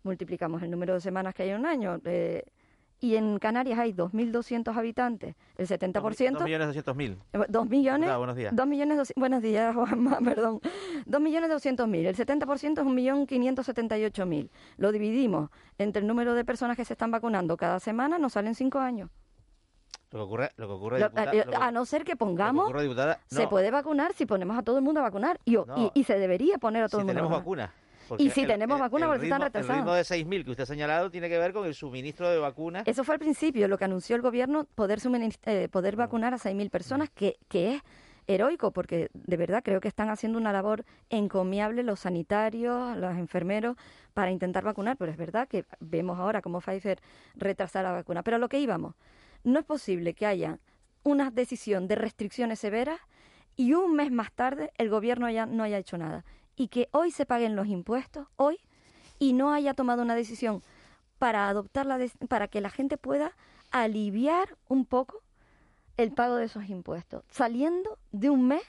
multiplicamos 0.03 0.62
el 0.62 0.71
número 0.71 0.95
de 0.95 1.01
semanas 1.01 1.35
que 1.35 1.45
hay 1.45 1.51
en 1.51 1.61
un 1.61 1.67
año, 1.67 2.01
eh, 2.05 2.45
y 3.02 3.16
en 3.16 3.40
Canarias 3.40 3.80
hay 3.80 3.92
2.200 3.92 4.76
habitantes, 4.76 5.35
el 5.59 5.66
70%... 5.66 5.92
2 6.35 6.44
millones 6.44 6.68
doscientos 6.68 6.94
mil. 6.97 7.18
Eh, 7.32 7.38
Dos 7.49 7.68
millones. 7.68 8.16
Buenos 8.16 8.37
días. 8.37 8.54
Dos 8.54 8.66
millones 8.68 8.97
doci- 8.97 9.12
buenos 9.16 9.42
días, 9.42 9.75
Juanma, 9.75 10.18
perdón. 10.21 10.61
Dos 11.04 11.21
millones 11.21 11.50
doscientos 11.50 11.88
mil. 11.88 12.06
El 12.06 12.14
70% 12.16 12.78
es 12.80 12.87
un 12.87 12.94
millón 12.94 13.26
quinientos 13.26 13.66
setenta 13.66 13.99
y 13.99 14.04
ocho 14.04 14.25
mil. 14.25 14.52
Lo 14.76 14.92
dividimos 14.92 15.50
entre 15.78 16.00
el 16.02 16.06
número 16.06 16.35
de 16.35 16.44
personas 16.44 16.76
que 16.76 16.85
se 16.85 16.92
están 16.94 17.11
vacunando 17.11 17.56
cada 17.56 17.80
semana, 17.80 18.18
nos 18.21 18.35
salen 18.35 18.54
cinco 18.54 18.78
años. 18.78 19.11
Lo 20.12 20.18
que 20.21 20.23
ocurre, 20.25 20.50
lo 20.56 20.68
que 20.68 20.73
ocurre, 20.75 21.00
Lo- 21.00 21.06
diputada- 21.09 21.32
eh, 21.32 21.44
lo 21.44 21.50
que- 21.50 21.56
a 21.56 21.73
no 21.73 21.85
ser 21.85 22.04
que 22.04 22.14
pongamos, 22.14 22.66
ocurre, 22.66 22.82
diputada, 22.85 23.18
se 23.26 23.42
no, 23.42 23.49
puede 23.49 23.73
vacunar 23.73 24.12
si 24.12 24.26
ponemos 24.26 24.56
a 24.56 24.62
todo 24.62 24.76
el 24.78 24.85
mundo 24.85 25.00
a 25.00 25.02
vacunar. 25.02 25.40
Y, 25.44 25.56
o- 25.56 25.64
y- 25.76 25.80
No. 25.80 25.90
y 25.92 26.04
se 26.04 26.21
debería 26.21 26.59
poner 26.59 26.85
a 26.85 26.88
todo 26.88 27.00
si 27.00 27.02
el 27.02 27.06
mundo 27.06 27.18
tenemos 27.18 27.32
a 27.32 27.38
vacunar. 27.40 27.68
vacunas. 27.71 27.82
Porque 28.19 28.31
si 28.31 28.47
tenemos 28.47 28.78
vacunas, 28.78 29.09
porque 29.09 29.25
están 29.25 29.40
retrasados. 29.40 29.71
El 29.71 29.83
ritmo 29.83 29.95
de 29.95 30.02
6.000 30.02 30.45
que 30.45 30.50
usted 30.50 30.62
ha 30.64 30.66
señalado 30.66 31.11
tiene 31.11 31.28
que 31.28 31.38
ver 31.38 31.52
con 31.52 31.66
el 31.66 31.75
suministro 31.75 32.28
de 32.28 32.38
vacunas. 32.38 32.83
Eso 32.87 33.04
fue 33.04 33.14
al 33.14 33.19
principio, 33.19 33.69
lo 33.69 33.78
que 33.78 33.85
anunció 33.85 34.16
el 34.16 34.23
gobierno, 34.23 34.64
poder, 34.75 35.00
eh, 35.47 35.69
poder 35.71 35.97
vacunar 35.97 36.35
a 36.35 36.38
6.000 36.38 36.71
personas, 36.71 37.11
que, 37.11 37.37
que 37.49 37.76
es 37.76 37.83
heroico, 38.26 38.73
porque 38.73 39.11
de 39.14 39.37
verdad 39.37 39.62
creo 39.64 39.81
que 39.81 39.88
están 39.88 40.09
haciendo 40.09 40.38
una 40.38 40.52
labor 40.52 40.85
encomiable 41.11 41.83
los 41.83 42.00
sanitarios, 42.00 42.97
los 42.97 43.16
enfermeros, 43.16 43.76
para 44.14 44.31
intentar 44.31 44.64
vacunar, 44.64 44.97
pero 44.97 45.11
es 45.11 45.16
verdad 45.16 45.49
que 45.49 45.64
vemos 45.81 46.19
ahora 46.19 46.42
cómo 46.42 46.61
Pfizer 46.61 47.00
retrasa 47.35 47.83
la 47.83 47.92
vacuna. 47.92 48.23
Pero 48.23 48.37
a 48.37 48.38
lo 48.38 48.49
que 48.49 48.61
íbamos, 48.61 48.95
no 49.45 49.59
es 49.59 49.64
posible 49.64 50.14
que 50.14 50.26
haya 50.26 50.59
una 51.02 51.31
decisión 51.31 51.88
de 51.88 51.97
restricciones 51.97 52.61
severas 52.61 53.00
y 53.57 53.73
un 53.75 53.95
mes 53.95 54.11
más 54.11 54.33
tarde 54.33 54.73
el 54.78 54.88
gobierno 54.88 55.28
ya 55.31 55.47
no 55.47 55.64
haya 55.64 55.78
hecho 55.78 55.99
nada. 55.99 56.25
Y 56.56 56.68
que 56.68 56.88
hoy 56.92 57.11
se 57.11 57.26
paguen 57.26 57.56
los 57.56 57.66
impuestos, 57.66 58.26
hoy, 58.37 58.59
y 59.18 59.32
no 59.32 59.52
haya 59.52 59.75
tomado 59.75 60.02
una 60.02 60.14
decisión 60.14 60.62
para 61.18 61.49
adoptar 61.49 61.87
la 61.87 61.99
des- 61.99 62.16
para 62.28 62.49
que 62.49 62.61
la 62.61 62.71
gente 62.71 62.97
pueda 62.99 63.32
aliviar 63.71 64.56
un 64.68 64.85
poco 64.85 65.23
el 65.97 66.12
pago 66.12 66.37
de 66.37 66.47
esos 66.47 66.68
impuestos, 66.68 67.25
saliendo 67.30 67.99
de 68.12 68.30
un 68.30 68.47
mes 68.49 68.62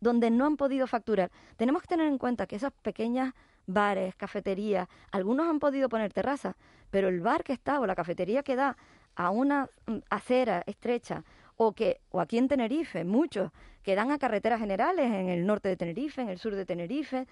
donde 0.00 0.30
no 0.30 0.46
han 0.46 0.56
podido 0.56 0.86
facturar. 0.86 1.30
Tenemos 1.56 1.82
que 1.82 1.88
tener 1.88 2.06
en 2.06 2.18
cuenta 2.18 2.46
que 2.46 2.56
esas 2.56 2.72
pequeñas 2.72 3.34
bares, 3.66 4.14
cafeterías, 4.14 4.88
algunos 5.10 5.48
han 5.48 5.58
podido 5.58 5.88
poner 5.88 6.12
terrazas, 6.12 6.54
pero 6.90 7.08
el 7.08 7.20
bar 7.20 7.42
que 7.44 7.52
está 7.52 7.80
o 7.80 7.86
la 7.86 7.94
cafetería 7.96 8.42
que 8.42 8.56
da 8.56 8.76
a 9.16 9.30
una 9.30 9.68
mm, 9.86 9.96
acera 10.10 10.62
estrecha 10.66 11.24
o 11.56 11.72
que 11.72 12.00
o 12.10 12.20
aquí 12.20 12.38
en 12.38 12.48
Tenerife, 12.48 13.04
muchos 13.04 13.50
que 13.82 13.94
dan 13.94 14.10
a 14.10 14.18
carreteras 14.18 14.60
generales 14.60 15.06
en 15.06 15.28
el 15.28 15.46
norte 15.46 15.68
de 15.68 15.76
Tenerife, 15.76 16.20
en 16.20 16.28
el 16.28 16.38
sur 16.38 16.54
de 16.54 16.64
Tenerife, 16.66 17.26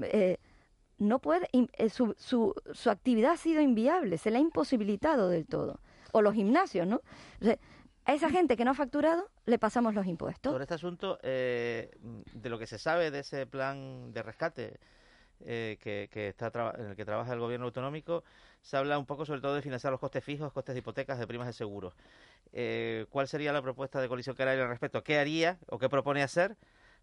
eh, 0.00 0.38
no 0.98 1.18
puede, 1.18 1.48
eh, 1.52 1.90
su, 1.90 2.14
su, 2.18 2.54
su 2.72 2.90
actividad 2.90 3.32
ha 3.32 3.36
sido 3.36 3.60
inviable, 3.60 4.18
se 4.18 4.30
le 4.30 4.38
ha 4.38 4.40
imposibilitado 4.40 5.28
del 5.28 5.46
todo. 5.46 5.80
O 6.12 6.22
los 6.22 6.34
gimnasios, 6.34 6.86
¿no? 6.86 7.02
A 8.06 8.14
esa 8.14 8.30
gente 8.30 8.56
que 8.56 8.64
no 8.64 8.70
ha 8.70 8.74
facturado 8.74 9.28
le 9.44 9.58
pasamos 9.58 9.92
los 9.94 10.06
impuestos. 10.06 10.52
Sobre 10.52 10.62
este 10.64 10.74
asunto, 10.74 11.18
eh, 11.22 11.90
de 12.32 12.48
lo 12.48 12.58
que 12.58 12.66
se 12.66 12.78
sabe 12.78 13.10
de 13.10 13.18
ese 13.18 13.46
plan 13.46 14.12
de 14.12 14.22
rescate 14.22 14.78
eh, 15.44 15.78
que, 15.80 16.08
que 16.10 16.28
está 16.28 16.50
en 16.78 16.86
el 16.86 16.96
que 16.96 17.04
trabaja 17.04 17.32
el 17.32 17.40
gobierno 17.40 17.66
autonómico, 17.66 18.24
se 18.62 18.76
habla 18.76 18.98
un 18.98 19.06
poco 19.06 19.24
sobre 19.24 19.40
todo 19.40 19.54
de 19.54 19.62
financiar 19.62 19.92
los 19.92 20.00
costes 20.00 20.24
fijos, 20.24 20.52
costes 20.52 20.74
de 20.74 20.80
hipotecas, 20.80 21.18
de 21.18 21.26
primas 21.26 21.46
de 21.46 21.52
seguros. 21.52 21.94
Eh, 22.52 23.06
¿Cuál 23.10 23.28
sería 23.28 23.52
la 23.52 23.62
propuesta 23.62 24.00
de 24.00 24.08
Coalición 24.08 24.34
Canaria 24.34 24.64
al 24.64 24.68
respecto? 24.68 25.02
¿Qué 25.04 25.18
haría 25.18 25.58
o 25.68 25.78
qué 25.78 25.88
propone 25.88 26.22
hacer 26.22 26.56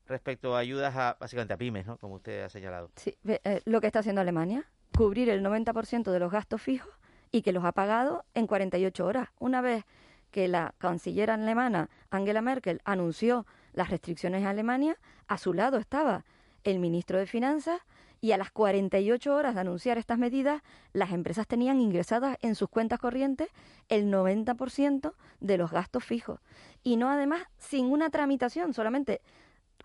respecto 0.07 0.55
a 0.55 0.59
ayudas 0.59 0.95
a, 0.95 1.15
básicamente 1.19 1.53
a 1.53 1.57
pymes, 1.57 1.85
¿no? 1.85 1.97
como 1.97 2.15
usted 2.15 2.43
ha 2.43 2.49
señalado? 2.49 2.89
Sí, 2.95 3.17
eh, 3.25 3.61
lo 3.65 3.79
que 3.79 3.87
está 3.87 3.99
haciendo 3.99 4.21
Alemania, 4.21 4.65
cubrir 4.95 5.29
el 5.29 5.43
90% 5.43 6.11
de 6.11 6.19
los 6.19 6.31
gastos 6.31 6.61
fijos 6.61 6.91
y 7.31 7.41
que 7.41 7.53
los 7.53 7.63
ha 7.63 7.71
pagado 7.71 8.25
en 8.33 8.47
48 8.47 9.05
horas. 9.05 9.29
Una 9.39 9.61
vez 9.61 9.85
que 10.31 10.47
la 10.47 10.73
canciller 10.79 11.31
alemana 11.31 11.89
Angela 12.09 12.41
Merkel 12.41 12.81
anunció 12.83 13.45
las 13.73 13.89
restricciones 13.89 14.43
a 14.43 14.49
Alemania, 14.49 14.97
a 15.27 15.37
su 15.37 15.53
lado 15.53 15.77
estaba 15.77 16.25
el 16.63 16.79
ministro 16.79 17.17
de 17.17 17.25
Finanzas 17.25 17.81
y 18.23 18.31
a 18.31 18.37
las 18.37 18.51
48 18.51 19.35
horas 19.35 19.53
de 19.53 19.59
anunciar 19.59 19.97
estas 19.97 20.17
medidas, 20.17 20.61
las 20.93 21.11
empresas 21.11 21.45
tenían 21.45 21.81
ingresadas 21.81 22.37
en 22.41 22.55
sus 22.55 22.69
cuentas 22.69 22.97
corrientes 22.97 23.49
el 23.89 24.09
90% 24.09 25.13
de 25.41 25.57
los 25.57 25.71
gastos 25.71 26.05
fijos. 26.05 26.39
Y 26.83 26.95
no 26.95 27.09
además 27.09 27.43
sin 27.57 27.87
una 27.87 28.09
tramitación, 28.09 28.73
solamente 28.73 29.19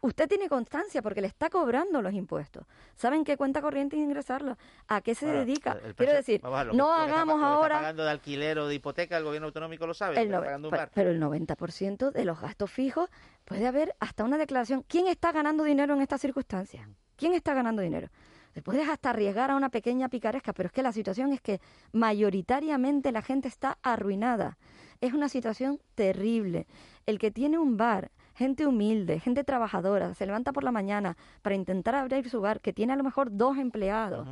usted 0.03 0.29
tiene 0.29 0.49
constancia 0.49 1.03
porque 1.03 1.21
le 1.21 1.27
está 1.27 1.51
cobrando 1.51 2.01
los 2.01 2.15
impuestos. 2.15 2.65
¿Saben 2.95 3.25
qué 3.25 3.37
cuenta 3.37 3.61
corriente 3.61 3.97
ingresarlo? 3.97 4.57
¿A 4.87 5.01
qué 5.01 5.17
se 5.17 5.27
Ahora, 5.27 5.41
dedica? 5.41 5.77
Quiero 5.97 6.13
decir, 6.13 6.41
que- 6.41 6.47
no 6.47 6.63
lo 6.63 6.71
que 6.71 6.77
está 6.77 7.03
hagamos 7.03 7.17
pa- 7.17 7.25
lo 7.25 7.27
que 7.27 7.43
está 7.43 7.55
ahora... 7.57 7.75
pagando 7.81 8.05
de 8.05 8.11
alquiler 8.13 8.59
o 8.61 8.69
de 8.69 8.75
hipoteca, 8.77 9.17
el 9.17 9.25
gobierno 9.25 9.47
autonómico 9.49 9.85
lo 9.85 9.95
sabe. 9.95 10.21
El 10.23 10.33
un 10.33 10.71
pero 10.95 11.11
el 11.11 11.21
90% 11.21 12.13
de 12.13 12.25
los 12.25 12.41
gastos 12.41 12.71
fijos 12.71 13.11
puede 13.45 13.67
haber 13.67 13.97
hasta 13.99 14.23
una 14.23 14.39
declaración. 14.39 14.85
¿Quién 14.87 15.09
está 15.09 15.33
ganando 15.33 15.65
dinero 15.65 15.93
en 15.95 16.03
estas 16.03 16.21
circunstancias? 16.21 16.89
¿Quién 17.19 17.35
está 17.35 17.53
ganando 17.53 17.83
dinero? 17.83 18.09
Te 18.53 18.63
puedes 18.63 18.89
hasta 18.89 19.11
arriesgar 19.11 19.51
a 19.51 19.57
una 19.57 19.71
pequeña 19.71 20.09
picaresca, 20.09 20.53
pero 20.53 20.69
es 20.69 20.73
que 20.73 20.85
la 20.85 20.93
situación 20.93 21.33
es 21.33 21.41
que 21.41 21.61
mayoritariamente 21.93 23.11
la 23.11 23.23
gente 23.23 23.49
está 23.49 23.77
arruinada. 23.83 24.57
Es 25.01 25.13
una 25.13 25.29
situación 25.29 25.81
terrible. 25.97 26.69
El 27.07 27.19
que 27.19 27.33
tiene 27.33 27.59
un 27.59 27.77
bar, 27.77 28.13
gente 28.37 28.69
humilde, 28.69 29.19
gente 29.19 29.43
trabajadora, 29.43 30.15
se 30.15 30.27
levanta 30.27 30.53
por 30.53 30.63
la 30.63 30.71
mañana 30.71 31.17
para 31.43 31.57
intentar 31.57 31.97
abrir 31.97 32.31
su 32.31 32.41
bar, 32.41 32.61
que 32.61 32.73
tiene 32.73 32.93
a 32.93 32.97
lo 32.97 33.03
mejor 33.03 33.37
dos 33.37 33.59
empleados, 33.59 34.29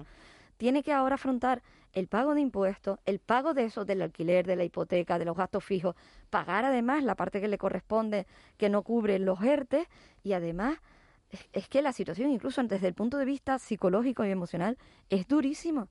tiene 0.57 0.85
que 0.85 0.93
ahora 0.93 1.17
afrontar 1.17 1.63
el 1.93 2.07
pago 2.07 2.35
de 2.35 2.41
impuestos, 2.41 3.01
el 3.05 3.19
pago 3.19 3.53
de 3.53 3.65
eso, 3.65 3.85
del 3.85 4.03
alquiler, 4.03 4.47
de 4.47 4.55
la 4.55 4.63
hipoteca, 4.63 5.19
de 5.19 5.25
los 5.25 5.37
gastos 5.37 5.65
fijos, 5.65 5.97
pagar 6.31 6.65
además 6.65 7.03
la 7.03 7.17
parte 7.17 7.41
que 7.41 7.49
le 7.49 7.59
corresponde 7.59 8.27
que 8.57 8.69
no 8.69 8.83
cubre 8.83 9.19
los 9.19 9.43
ERTE 9.43 9.89
y 10.23 10.35
además 10.35 10.79
es, 11.53 11.69
que 11.69 11.83
la 11.83 11.93
situación 11.93 12.31
incluso 12.31 12.63
desde 12.63 12.89
el 12.89 12.95
punto 12.95 13.17
de 13.19 13.25
vista 13.25 13.59
psicológico 13.59 14.25
y 14.25 14.31
emocional 14.31 14.79
es 15.09 15.27
durísimo. 15.27 15.89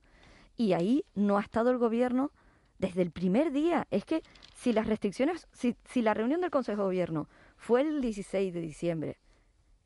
Y 0.56 0.72
ahí 0.72 1.04
no 1.14 1.38
ha 1.38 1.42
estado 1.42 1.70
el 1.70 1.78
gobierno 1.78 2.32
desde 2.78 3.02
el 3.02 3.10
primer 3.10 3.52
día. 3.52 3.86
Es 3.90 4.04
que 4.04 4.22
si 4.54 4.72
las 4.72 4.86
restricciones, 4.86 5.46
si, 5.52 5.76
si 5.84 6.02
la 6.02 6.14
reunión 6.14 6.40
del 6.40 6.50
Consejo 6.50 6.82
de 6.82 6.84
Gobierno 6.84 7.28
fue 7.56 7.82
el 7.82 8.00
16 8.00 8.54
de 8.54 8.60
diciembre, 8.60 9.18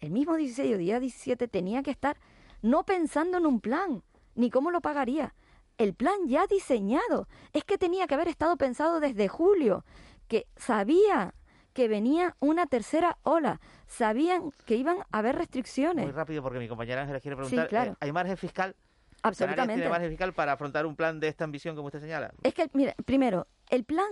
el 0.00 0.10
mismo 0.10 0.36
16 0.36 0.74
o 0.74 0.78
día 0.78 1.00
17 1.00 1.48
tenía 1.48 1.82
que 1.82 1.90
estar 1.90 2.16
no 2.62 2.84
pensando 2.84 3.38
en 3.38 3.46
un 3.46 3.60
plan, 3.60 4.02
ni 4.34 4.50
cómo 4.50 4.70
lo 4.70 4.80
pagaría. 4.80 5.34
El 5.78 5.94
plan 5.94 6.26
ya 6.26 6.46
diseñado. 6.46 7.26
Es 7.52 7.64
que 7.64 7.78
tenía 7.78 8.06
que 8.06 8.14
haber 8.14 8.28
estado 8.28 8.56
pensado 8.56 9.00
desde 9.00 9.28
julio, 9.28 9.84
que 10.28 10.46
sabía 10.56 11.34
que 11.72 11.88
venía 11.88 12.36
una 12.40 12.66
tercera 12.66 13.18
ola, 13.22 13.60
sabían 13.86 14.50
que 14.66 14.76
iban 14.76 14.98
a 15.10 15.18
haber 15.18 15.36
restricciones. 15.36 16.04
Muy 16.04 16.12
rápido 16.12 16.42
porque 16.42 16.58
mi 16.58 16.68
compañera 16.68 17.02
Ángeles 17.02 17.22
quiere 17.22 17.36
Sí, 17.36 17.40
preguntar. 17.42 17.68
claro. 17.68 17.92
eh, 17.92 17.96
¿Hay 18.00 18.12
margen 18.12 18.36
fiscal? 18.36 18.74
¿Canarias 18.74 19.22
Absolutamente. 19.22 19.74
tiene 19.74 19.90
margen 19.90 20.08
fiscal 20.08 20.32
para 20.32 20.52
afrontar 20.52 20.86
un 20.86 20.96
plan 20.96 21.20
de 21.20 21.28
esta 21.28 21.44
ambición 21.44 21.76
como 21.76 21.86
usted 21.86 22.00
señala? 22.00 22.32
Es 22.42 22.54
que, 22.54 22.70
mira, 22.72 22.94
primero, 23.04 23.46
el 23.68 23.84
plan, 23.84 24.06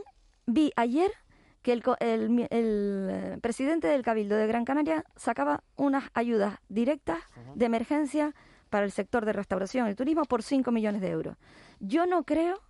vi 0.47 0.71
ayer 0.77 1.11
que 1.63 1.73
el, 1.73 1.83
el 2.01 2.47
el, 2.51 3.09
eh, 3.11 3.39
presidente 3.41 3.87
del 3.89 4.03
Cabildo 4.03 4.37
de 4.37 4.47
Gran 4.47 4.65
Canaria 4.65 5.05
sacaba 5.17 5.65
unas 5.77 6.05
ayudas 6.15 6.59
directas 6.69 7.19
de 7.55 7.65
emergencia 7.67 8.35
para 8.71 8.85
el 8.85 8.93
sector 8.93 9.25
de 9.25 9.33
restauración 9.33 9.87
y 9.87 9.91
el 9.91 9.97
turismo 9.97 10.25
por 10.25 10.43
5 10.43 10.71
millones 10.71 11.01
de 11.01 11.09
euros. 11.11 11.37
Yo 11.81 12.05
no 12.07 12.25
creo 12.25 12.61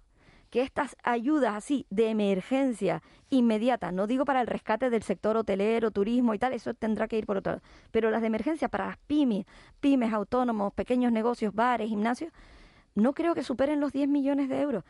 que 0.50 0.62
estas 0.62 0.96
ayudas 1.02 1.54
así 1.54 1.86
de 1.90 2.08
emergencia 2.08 3.02
inmediata, 3.30 3.92
no 3.92 4.06
digo 4.06 4.24
para 4.24 4.40
el 4.40 4.46
rescate 4.46 4.90
del 4.90 5.02
sector 5.02 5.36
hotelero, 5.36 5.90
turismo 5.90 6.34
y 6.34 6.38
tal, 6.38 6.52
eso 6.52 6.74
tendrá 6.74 7.08
que 7.08 7.18
ir 7.18 7.26
por 7.26 7.36
otro 7.36 7.52
lado, 7.52 7.62
pero 7.90 8.10
las 8.10 8.20
de 8.22 8.28
emergencia 8.28 8.68
para 8.68 8.86
las 8.86 8.96
pymes, 8.98 9.46
pymes, 9.80 10.12
autónomos, 10.12 10.72
pequeños 10.72 11.12
negocios, 11.12 11.54
bares, 11.54 11.88
gimnasios, 11.88 12.32
no 12.94 13.12
creo 13.12 13.34
que 13.34 13.42
superen 13.42 13.80
los 13.80 13.92
10 13.92 14.08
millones 14.08 14.48
de 14.48 14.60
euros. 14.60 14.84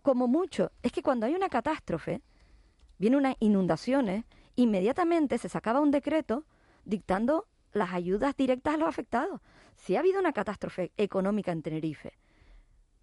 Como 0.00 0.26
mucho, 0.26 0.72
es 0.82 0.90
que 0.90 1.02
cuando 1.02 1.26
hay 1.26 1.34
una 1.34 1.48
catástrofe, 1.48 2.22
vienen 2.98 3.20
unas 3.20 3.36
inundaciones, 3.38 4.24
inmediatamente 4.56 5.38
se 5.38 5.48
sacaba 5.48 5.80
un 5.80 5.90
decreto 5.90 6.44
dictando 6.84 7.46
las 7.72 7.92
ayudas 7.92 8.36
directas 8.36 8.74
a 8.74 8.76
los 8.78 8.88
afectados. 8.88 9.40
Si 9.76 9.96
ha 9.96 10.00
habido 10.00 10.18
una 10.18 10.32
catástrofe 10.32 10.92
económica 10.96 11.52
en 11.52 11.62
Tenerife, 11.62 12.14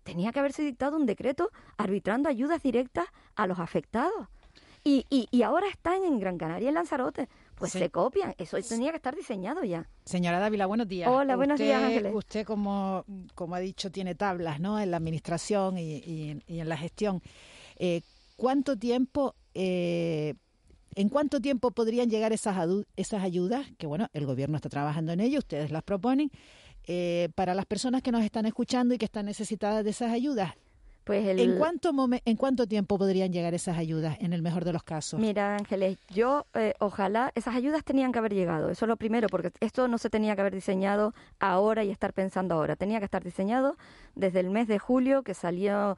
tenía 0.09 0.31
que 0.31 0.39
haberse 0.39 0.63
dictado 0.63 0.97
un 0.97 1.05
decreto 1.05 1.49
arbitrando 1.77 2.29
ayudas 2.29 2.61
directas 2.63 3.05
a 3.35 3.47
los 3.47 3.59
afectados. 3.59 4.27
Y, 4.83 5.05
y, 5.09 5.27
y 5.31 5.41
ahora 5.43 5.67
están 5.67 6.03
en 6.05 6.19
Gran 6.19 6.37
Canaria 6.37 6.65
y 6.65 6.69
en 6.69 6.73
Lanzarote. 6.75 7.27
Pues 7.55 7.73
Sí. 7.73 7.79
se 7.79 7.89
copian. 7.89 8.33
Eso 8.37 8.57
tenía 8.61 8.91
que 8.91 8.95
estar 8.95 9.13
diseñado 9.13 9.65
ya. 9.65 9.85
Señora 10.05 10.39
Dávila, 10.39 10.65
buenos 10.65 10.87
días. 10.87 11.09
Hola, 11.09 11.35
buenos 11.35 11.59
días, 11.59 11.83
Ángeles. 11.83 12.13
Usted, 12.15 12.45
como, 12.45 13.03
como 13.35 13.55
ha 13.55 13.59
dicho, 13.59 13.91
tiene 13.91 14.15
tablas 14.15 14.61
¿no? 14.61 14.79
en 14.79 14.91
la 14.91 14.97
administración 14.97 15.77
y, 15.77 15.97
y- 15.97 16.41
y 16.47 16.59
en 16.61 16.69
la 16.69 16.77
gestión. 16.77 17.21
Eh, 17.75 18.01
¿Cuánto 18.37 18.77
tiempo 18.77 19.35
eh, 19.53 20.35
¿En 20.95 21.09
cuánto 21.09 21.39
tiempo 21.39 21.71
podrían 21.71 22.09
llegar 22.09 22.31
esas, 22.33 22.57
esas 22.95 23.23
ayudas? 23.23 23.67
Que 23.77 23.85
bueno, 23.87 24.07
el 24.13 24.25
gobierno 24.25 24.55
está 24.55 24.69
trabajando 24.69 25.11
en 25.11 25.19
ello, 25.19 25.39
ustedes 25.39 25.69
las 25.71 25.83
proponen. 25.83 26.31
Eh, 26.91 27.29
para 27.35 27.53
las 27.53 27.67
personas 27.67 28.01
que 28.01 28.11
nos 28.11 28.23
están 28.23 28.47
escuchando 28.47 28.95
y 28.95 28.97
que 28.97 29.05
están 29.05 29.27
necesitadas 29.27 29.83
de 29.83 29.91
esas 29.91 30.11
ayudas, 30.11 30.55
pues 31.03 31.27
¿En, 31.39 31.57
cuánto 31.59 31.91
¿En 32.25 32.35
cuánto 32.35 32.67
tiempo 32.67 32.97
podrían 32.97 33.31
llegar 33.31 33.53
esas 33.53 33.77
ayudas, 33.77 34.17
en 34.19 34.33
el 34.33 34.41
mejor 34.41 34.65
de 34.65 34.73
los 34.73 34.81
casos? 34.83 35.19
Mira, 35.19 35.55
Ángeles, 35.55 35.99
yo 36.09 36.47
eh, 36.55 36.73
ojalá 36.79 37.31
esas 37.35 37.55
ayudas 37.55 37.83
tenían 37.83 38.11
que 38.11 38.17
haber 38.17 38.33
llegado. 38.33 38.71
Eso 38.71 38.85
es 38.85 38.89
lo 38.89 38.97
primero, 38.97 39.27
porque 39.27 39.51
esto 39.59 39.87
no 39.87 39.99
se 39.99 40.09
tenía 40.09 40.33
que 40.33 40.41
haber 40.41 40.55
diseñado 40.55 41.13
ahora 41.39 41.83
y 41.83 41.91
estar 41.91 42.11
pensando 42.13 42.55
ahora. 42.55 42.75
Tenía 42.75 42.97
que 42.97 43.05
estar 43.05 43.23
diseñado 43.23 43.77
desde 44.15 44.39
el 44.39 44.49
mes 44.49 44.67
de 44.67 44.79
julio, 44.79 45.21
que 45.21 45.35
salió. 45.35 45.95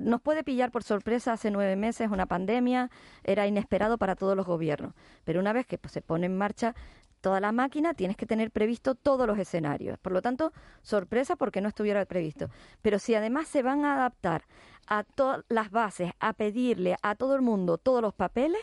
Nos 0.00 0.22
puede 0.22 0.42
pillar 0.42 0.70
por 0.70 0.84
sorpresa 0.84 1.34
hace 1.34 1.50
nueve 1.50 1.76
meses 1.76 2.10
una 2.10 2.24
pandemia, 2.24 2.90
era 3.24 3.46
inesperado 3.46 3.98
para 3.98 4.16
todos 4.16 4.36
los 4.36 4.46
gobiernos. 4.46 4.94
Pero 5.24 5.40
una 5.40 5.52
vez 5.52 5.66
que 5.66 5.76
pues, 5.76 5.92
se 5.92 6.00
pone 6.00 6.26
en 6.26 6.36
marcha, 6.36 6.74
toda 7.20 7.40
la 7.40 7.52
máquina, 7.52 7.94
tienes 7.94 8.16
que 8.16 8.26
tener 8.26 8.50
previsto 8.50 8.94
todos 8.94 9.26
los 9.26 9.38
escenarios. 9.38 9.98
Por 9.98 10.12
lo 10.12 10.22
tanto, 10.22 10.52
sorpresa 10.82 11.36
porque 11.36 11.60
no 11.60 11.68
estuviera 11.68 12.04
previsto. 12.06 12.48
Pero 12.82 12.98
si 12.98 13.14
además 13.14 13.48
se 13.48 13.62
van 13.62 13.84
a 13.84 13.94
adaptar 13.94 14.44
a 14.86 15.04
todas 15.04 15.44
las 15.48 15.70
bases, 15.70 16.12
a 16.20 16.32
pedirle 16.32 16.96
a 17.02 17.14
todo 17.14 17.34
el 17.34 17.42
mundo 17.42 17.78
todos 17.78 18.02
los 18.02 18.14
papeles, 18.14 18.60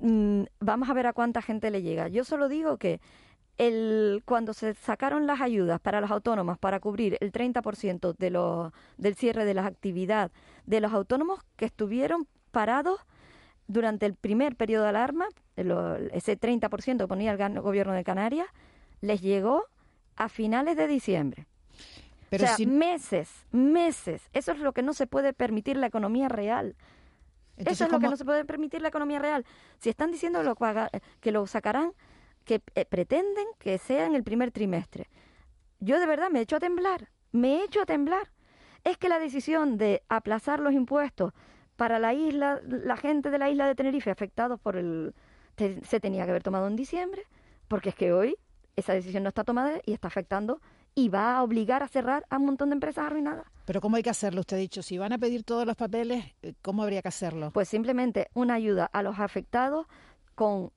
mm, 0.00 0.42
vamos 0.60 0.90
a 0.90 0.94
ver 0.94 1.06
a 1.06 1.12
cuánta 1.12 1.42
gente 1.42 1.70
le 1.70 1.82
llega. 1.82 2.08
Yo 2.08 2.24
solo 2.24 2.48
digo 2.48 2.78
que 2.78 3.00
el, 3.58 4.22
cuando 4.24 4.54
se 4.54 4.74
sacaron 4.74 5.26
las 5.26 5.40
ayudas 5.40 5.80
para 5.80 6.00
los 6.00 6.10
autónomos 6.10 6.58
para 6.58 6.80
cubrir 6.80 7.16
el 7.20 7.32
30% 7.32 8.16
de 8.16 8.30
los, 8.30 8.72
del 8.96 9.14
cierre 9.14 9.44
de 9.44 9.54
la 9.54 9.66
actividad 9.66 10.30
de 10.66 10.80
los 10.80 10.92
autónomos 10.92 11.40
que 11.56 11.66
estuvieron 11.66 12.26
parados 12.50 13.00
durante 13.66 14.06
el 14.06 14.14
primer 14.14 14.56
periodo 14.56 14.84
de 14.84 14.90
alarma, 14.90 15.28
ese 15.56 16.38
30% 16.38 16.98
que 16.98 17.08
ponía 17.08 17.32
el 17.32 17.60
gobierno 17.60 17.92
de 17.92 18.04
Canarias, 18.04 18.48
les 19.00 19.20
llegó 19.20 19.64
a 20.16 20.28
finales 20.28 20.76
de 20.76 20.86
diciembre. 20.86 21.46
Pero 22.30 22.44
o 22.44 22.46
sea, 22.48 22.66
meses, 22.66 23.30
meses. 23.50 24.28
Eso 24.32 24.52
es 24.52 24.58
lo 24.58 24.72
que 24.72 24.82
no 24.82 24.94
se 24.94 25.06
puede 25.06 25.32
permitir 25.32 25.76
la 25.76 25.86
economía 25.86 26.28
real. 26.28 26.76
Eso 27.58 27.84
es 27.84 27.92
lo 27.92 28.00
que 28.00 28.08
no 28.08 28.16
se 28.16 28.24
puede 28.24 28.44
permitir 28.44 28.80
la 28.80 28.88
economía 28.88 29.18
real. 29.18 29.44
Si 29.78 29.90
están 29.90 30.10
diciendo 30.10 30.42
lo, 30.42 30.56
que 31.20 31.32
lo 31.32 31.46
sacarán, 31.46 31.92
que 32.44 32.62
eh, 32.74 32.84
pretenden 32.86 33.46
que 33.58 33.78
sea 33.78 34.06
en 34.06 34.14
el 34.14 34.24
primer 34.24 34.50
trimestre. 34.50 35.08
Yo 35.80 36.00
de 36.00 36.06
verdad 36.06 36.30
me 36.30 36.38
he 36.38 36.42
hecho 36.42 36.56
a 36.56 36.60
temblar, 36.60 37.10
me 37.32 37.56
he 37.56 37.64
hecho 37.64 37.82
a 37.82 37.86
temblar. 37.86 38.30
Es 38.84 38.96
que 38.96 39.08
la 39.08 39.18
decisión 39.18 39.76
de 39.76 40.02
aplazar 40.08 40.58
los 40.60 40.72
impuestos 40.72 41.32
para 41.76 41.98
la 41.98 42.14
isla, 42.14 42.60
la 42.66 42.96
gente 42.96 43.30
de 43.30 43.38
la 43.38 43.50
isla 43.50 43.66
de 43.66 43.74
Tenerife 43.74 44.10
afectados 44.10 44.60
por 44.60 44.76
el... 44.76 45.14
se 45.56 46.00
tenía 46.00 46.24
que 46.24 46.30
haber 46.30 46.42
tomado 46.42 46.66
en 46.66 46.76
diciembre, 46.76 47.22
porque 47.68 47.90
es 47.90 47.94
que 47.94 48.12
hoy 48.12 48.36
esa 48.76 48.92
decisión 48.92 49.22
no 49.22 49.28
está 49.28 49.44
tomada 49.44 49.80
y 49.84 49.92
está 49.92 50.08
afectando 50.08 50.60
y 50.94 51.08
va 51.08 51.36
a 51.36 51.42
obligar 51.42 51.82
a 51.82 51.88
cerrar 51.88 52.26
a 52.30 52.36
un 52.36 52.46
montón 52.46 52.70
de 52.70 52.74
empresas 52.74 53.06
arruinadas. 53.06 53.46
Pero 53.64 53.80
¿cómo 53.80 53.96
hay 53.96 54.02
que 54.02 54.10
hacerlo? 54.10 54.40
Usted 54.40 54.56
ha 54.56 54.60
dicho, 54.60 54.82
si 54.82 54.98
van 54.98 55.12
a 55.12 55.18
pedir 55.18 55.44
todos 55.44 55.66
los 55.66 55.76
papeles, 55.76 56.24
eh, 56.42 56.54
¿cómo 56.62 56.82
habría 56.82 57.02
que 57.02 57.08
hacerlo? 57.08 57.50
Pues 57.52 57.68
simplemente 57.68 58.28
una 58.34 58.54
ayuda 58.54 58.86
a 58.92 59.02
los 59.02 59.18
afectados 59.18 59.86
con, 60.34 60.70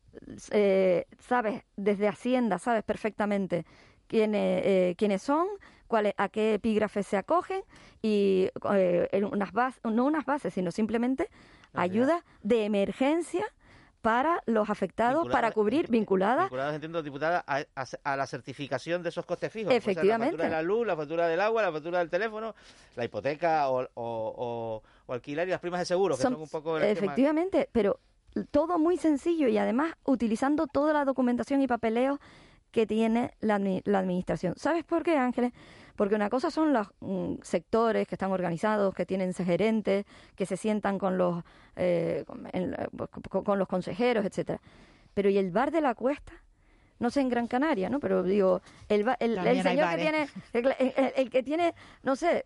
eh, 0.52 1.06
sabes, 1.20 1.64
desde 1.76 2.08
Hacienda, 2.08 2.60
sabes 2.60 2.84
perfectamente 2.84 3.66
quiénes, 4.08 4.62
eh, 4.66 4.96
quiénes 4.98 5.22
son, 5.22 5.48
cuál, 5.88 6.14
a 6.18 6.30
qué 6.30 6.56
epígrafe 6.56 7.04
se 7.04 7.18
acogen 7.18 7.62
y 8.02 8.50
eh, 8.74 9.28
unas 9.32 9.52
bases, 9.52 9.82
no 9.84 10.06
unas 10.06 10.26
bases, 10.26 10.54
sino 10.54 10.72
simplemente 10.72 11.30
ayuda 11.74 12.24
de 12.44 12.66
emergencia 12.66 13.46
para 14.06 14.44
los 14.46 14.70
afectados, 14.70 15.28
para 15.30 15.52
cubrir, 15.52 15.88
vinculadas. 15.90 16.46
Vinculadas, 16.46 16.76
entiendo, 16.76 17.02
diputada, 17.02 17.44
a, 17.48 18.16
la 18.16 18.28
certificación 18.28 19.02
de 19.02 19.10
esos 19.10 19.26
costes 19.26 19.52
fijos. 19.52 19.74
Efectivamente. 19.74 20.38
la 20.38 20.44
factura 20.44 20.44
de 20.44 20.52
la 20.52 20.62
luz, 20.62 20.86
la 20.86 20.96
factura 20.96 21.28
del 21.28 21.42
agua, 21.42 21.64
la 21.64 21.72
factura 21.72 21.98
del 21.98 22.10
teléfono, 22.12 22.54
la 22.96 23.04
hipoteca 23.04 23.68
o, 23.70 23.90
o, 23.96 24.84
alquilar 25.08 25.48
y 25.48 25.52
las 25.52 25.60
primas 25.60 25.80
de 25.80 25.86
seguro, 25.86 26.16
que 26.16 26.22
son, 26.22 26.36
un 26.36 26.48
poco... 26.48 26.78
efectivamente, 26.78 27.68
pero 27.72 28.00
todo 28.52 28.78
muy 28.78 28.98
sencillo 28.98 29.48
y 29.48 29.58
además 29.58 29.96
utilizando 30.04 30.68
toda 30.68 30.94
la 30.94 31.04
documentación 31.04 31.64
y 31.64 31.68
papeleo 31.68 32.20
que 32.76 32.86
tiene 32.86 33.32
la, 33.40 33.58
la 33.86 34.00
administración. 34.00 34.54
¿Sabes 34.58 34.84
por 34.84 35.02
qué, 35.02 35.16
Ángeles? 35.16 35.54
Porque 35.96 36.14
una 36.14 36.30
cosa 36.30 36.52
son 36.52 36.74
los 36.74 36.90
mm, 37.00 37.36
sectores 37.42 38.06
que 38.06 38.16
están 38.16 38.34
organizados, 38.34 38.94
que 38.94 39.06
tienen 39.06 39.34
gerentes, 39.34 40.06
que 40.36 40.46
se 40.46 40.58
sientan 40.58 41.00
con 41.00 41.18
los, 41.18 41.42
eh, 41.78 42.26
con, 43.30 43.58
los 43.58 43.68
consejeros, 43.70 44.26
etcétera. 44.26 44.60
Pero 45.14 45.30
¿y 45.30 45.38
el 45.38 45.52
bar 45.52 45.72
de 45.72 45.80
la 45.80 45.96
cuesta? 45.96 46.34
No 47.00 47.10
sé 47.10 47.22
en 47.22 47.30
Gran 47.30 47.48
Canaria, 47.48 47.90
¿no? 47.90 48.00
Pero 48.00 48.24
digo, 48.24 48.62
el, 48.88 49.06
el, 49.20 49.64
señor 49.64 49.90
que 49.90 49.98
tiene, 49.98 50.28
el, 51.16 51.30
que 51.30 51.44
tiene, 51.44 51.74
no 52.04 52.16
sé, 52.16 52.42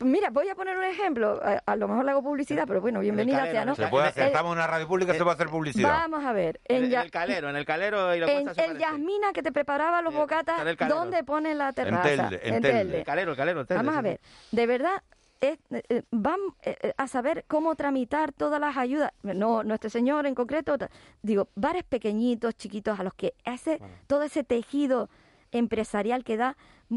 mira, 0.00 0.30
voy 0.30 0.48
a 0.48 0.54
poner 0.54 0.76
un 0.76 0.84
ejemplo, 0.84 1.40
a, 1.64 1.76
lo 1.76 1.88
mejor 1.88 2.04
le 2.04 2.10
hago 2.10 2.22
publicidad, 2.22 2.64
pero 2.66 2.80
bueno, 2.80 3.00
bienvenida 3.00 3.50
sea, 3.50 3.64
¿no? 3.64 3.74
Se 3.74 3.86
puede 3.88 4.08
hacer, 4.08 4.26
estamos 4.26 4.52
en 4.52 4.58
una 4.58 4.66
radio 4.66 4.88
pública, 4.88 5.12
se 5.12 5.22
puede 5.22 5.34
hacer 5.34 5.48
publicidad. 5.48 5.88
Vamos 5.88 6.24
a 6.24 6.32
ver. 6.32 6.60
En, 6.64 6.92
el 6.92 7.10
calero, 7.10 7.50
en 7.50 7.56
el 7.56 7.64
calero 7.64 8.14
y 8.14 8.20
la 8.20 8.30
en, 8.30 8.48
El 8.48 8.78
Yasmina 8.78 9.32
que 9.32 9.42
te 9.42 9.52
preparaba 9.52 10.02
los 10.02 10.14
bocatas, 10.14 10.60
¿dónde 10.88 11.24
pone 11.24 11.54
la 11.54 11.72
terraza? 11.72 12.10
En 12.10 12.18
Telde. 12.18 12.40
En 12.42 12.62
Telde. 12.62 12.98
El 12.98 13.04
calero, 13.04 13.30
el 13.32 13.36
calero, 13.36 13.64
Vamos 13.68 13.96
a 13.96 14.02
ver, 14.02 14.20
de 14.50 14.66
verdad, 14.66 15.02
eh, 15.40 15.58
eh, 15.70 16.02
van 16.10 16.40
eh, 16.62 16.92
a 16.96 17.06
saber 17.06 17.44
cómo 17.46 17.76
tramitar 17.76 18.32
todas 18.32 18.60
las 18.60 18.76
ayudas. 18.76 19.12
No, 19.22 19.62
no 19.62 19.74
este 19.74 19.90
señor 19.90 20.26
en 20.26 20.34
concreto, 20.34 20.76
digo, 21.22 21.48
bares 21.54 21.84
pequeñitos, 21.84 22.56
chiquitos, 22.56 22.98
a 22.98 23.04
los 23.04 23.14
que 23.14 23.34
ese, 23.44 23.80
todo 24.06 24.22
ese 24.22 24.42
tejido 24.42 25.08
empresarial 25.52 26.24
que 26.24 26.36
da 26.36 26.56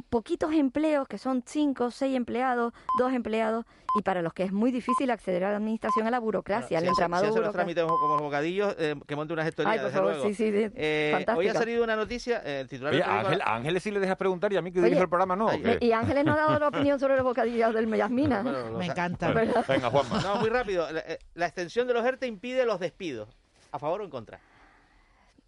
poquitos 0.09 0.53
empleos, 0.53 1.07
que 1.07 1.17
son 1.17 1.43
cinco, 1.45 1.91
seis 1.91 2.15
empleados, 2.15 2.73
dos 2.97 3.11
empleados, 3.11 3.65
y 3.97 4.01
para 4.03 4.21
los 4.21 4.33
que 4.33 4.43
es 4.43 4.53
muy 4.53 4.71
difícil 4.71 5.11
acceder 5.11 5.43
a 5.43 5.51
la 5.51 5.57
administración, 5.57 6.07
a 6.07 6.11
la 6.11 6.19
burocracia, 6.19 6.77
al 6.77 6.85
entramado 6.85 7.31
si 7.33 7.39
los 7.39 7.51
trámites 7.51 7.83
como 7.83 8.15
los 8.15 8.21
bocadillos, 8.21 8.73
eh, 8.79 8.95
que 9.05 9.15
monte 9.15 9.33
una 9.33 9.43
gestoría, 9.43 9.73
Ay, 9.73 9.79
por 9.79 9.91
favor, 9.91 10.21
Sí, 10.21 10.33
sí, 10.33 10.51
eh, 10.53 11.25
hoy 11.35 11.47
ha 11.49 11.53
salido 11.53 11.83
una 11.83 11.95
noticia, 11.95 12.41
eh, 12.45 12.61
el 12.61 12.69
titular 12.69 12.93
Oye, 12.93 13.03
Ángel, 13.03 13.41
Ángeles 13.43 13.83
sí 13.83 13.91
le 13.91 13.99
dejas 13.99 14.15
preguntar 14.15 14.53
y 14.53 14.57
a 14.57 14.61
mí 14.61 14.71
que 14.71 14.81
dirijo 14.81 15.03
el 15.03 15.09
programa 15.09 15.35
no. 15.35 15.49
y 15.79 15.91
Ángeles 15.91 16.23
no 16.23 16.33
ha 16.33 16.37
dado 16.37 16.59
la 16.59 16.67
opinión 16.69 16.99
sobre 16.99 17.15
los 17.15 17.23
bocadillos 17.23 17.73
del 17.73 17.87
Mellasmina. 17.87 18.43
Me 18.43 18.85
encanta. 18.85 19.31
Venga, 19.31 19.89
Juanma. 19.89 20.21
No, 20.21 20.35
muy 20.37 20.49
rápido. 20.49 20.87
La, 21.33 21.45
extensión 21.45 21.87
de 21.87 21.93
los 21.93 22.05
ERTE 22.05 22.27
impide 22.27 22.65
los 22.65 22.79
despidos. 22.79 23.27
¿A 23.73 23.79
favor 23.79 24.01
o 24.01 24.03
en 24.03 24.09
contra? 24.09 24.39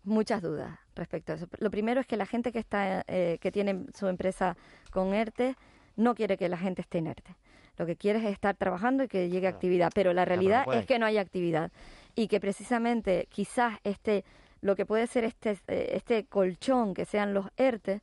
Muchas 0.03 0.41
dudas 0.41 0.79
respecto 0.95 1.31
a 1.31 1.35
eso. 1.35 1.47
Lo 1.59 1.71
primero 1.71 2.01
es 2.01 2.07
que 2.07 2.17
la 2.17 2.25
gente 2.25 2.51
que 2.51 2.59
está 2.59 3.03
que 3.03 3.51
tiene 3.51 3.85
su 3.93 4.07
empresa 4.07 4.57
con 4.91 5.13
ERTE 5.13 5.55
no 5.95 6.13
quiere 6.15 6.37
que 6.37 6.49
la 6.49 6.57
gente 6.57 6.81
esté 6.81 6.97
en 6.97 7.07
ERTE 7.07 7.35
lo 7.77 7.85
que 7.85 7.95
quieres 7.95 8.23
es 8.23 8.31
estar 8.31 8.55
trabajando 8.55 9.03
y 9.03 9.07
que 9.07 9.29
llegue 9.29 9.47
actividad, 9.47 9.91
pero 9.93 10.13
la 10.13 10.25
realidad 10.25 10.65
es 10.73 10.85
que 10.85 10.99
no 10.99 11.05
hay 11.05 11.17
actividad 11.17 11.71
y 12.15 12.27
que 12.27 12.39
precisamente 12.39 13.27
quizás 13.31 13.79
este 13.83 14.23
lo 14.61 14.75
que 14.75 14.85
puede 14.85 15.07
ser 15.07 15.23
este 15.25 15.57
eh, 15.67 15.91
este 15.93 16.25
colchón 16.25 16.93
que 16.93 17.05
sean 17.05 17.33
los 17.33 17.47
ERTE 17.57 18.01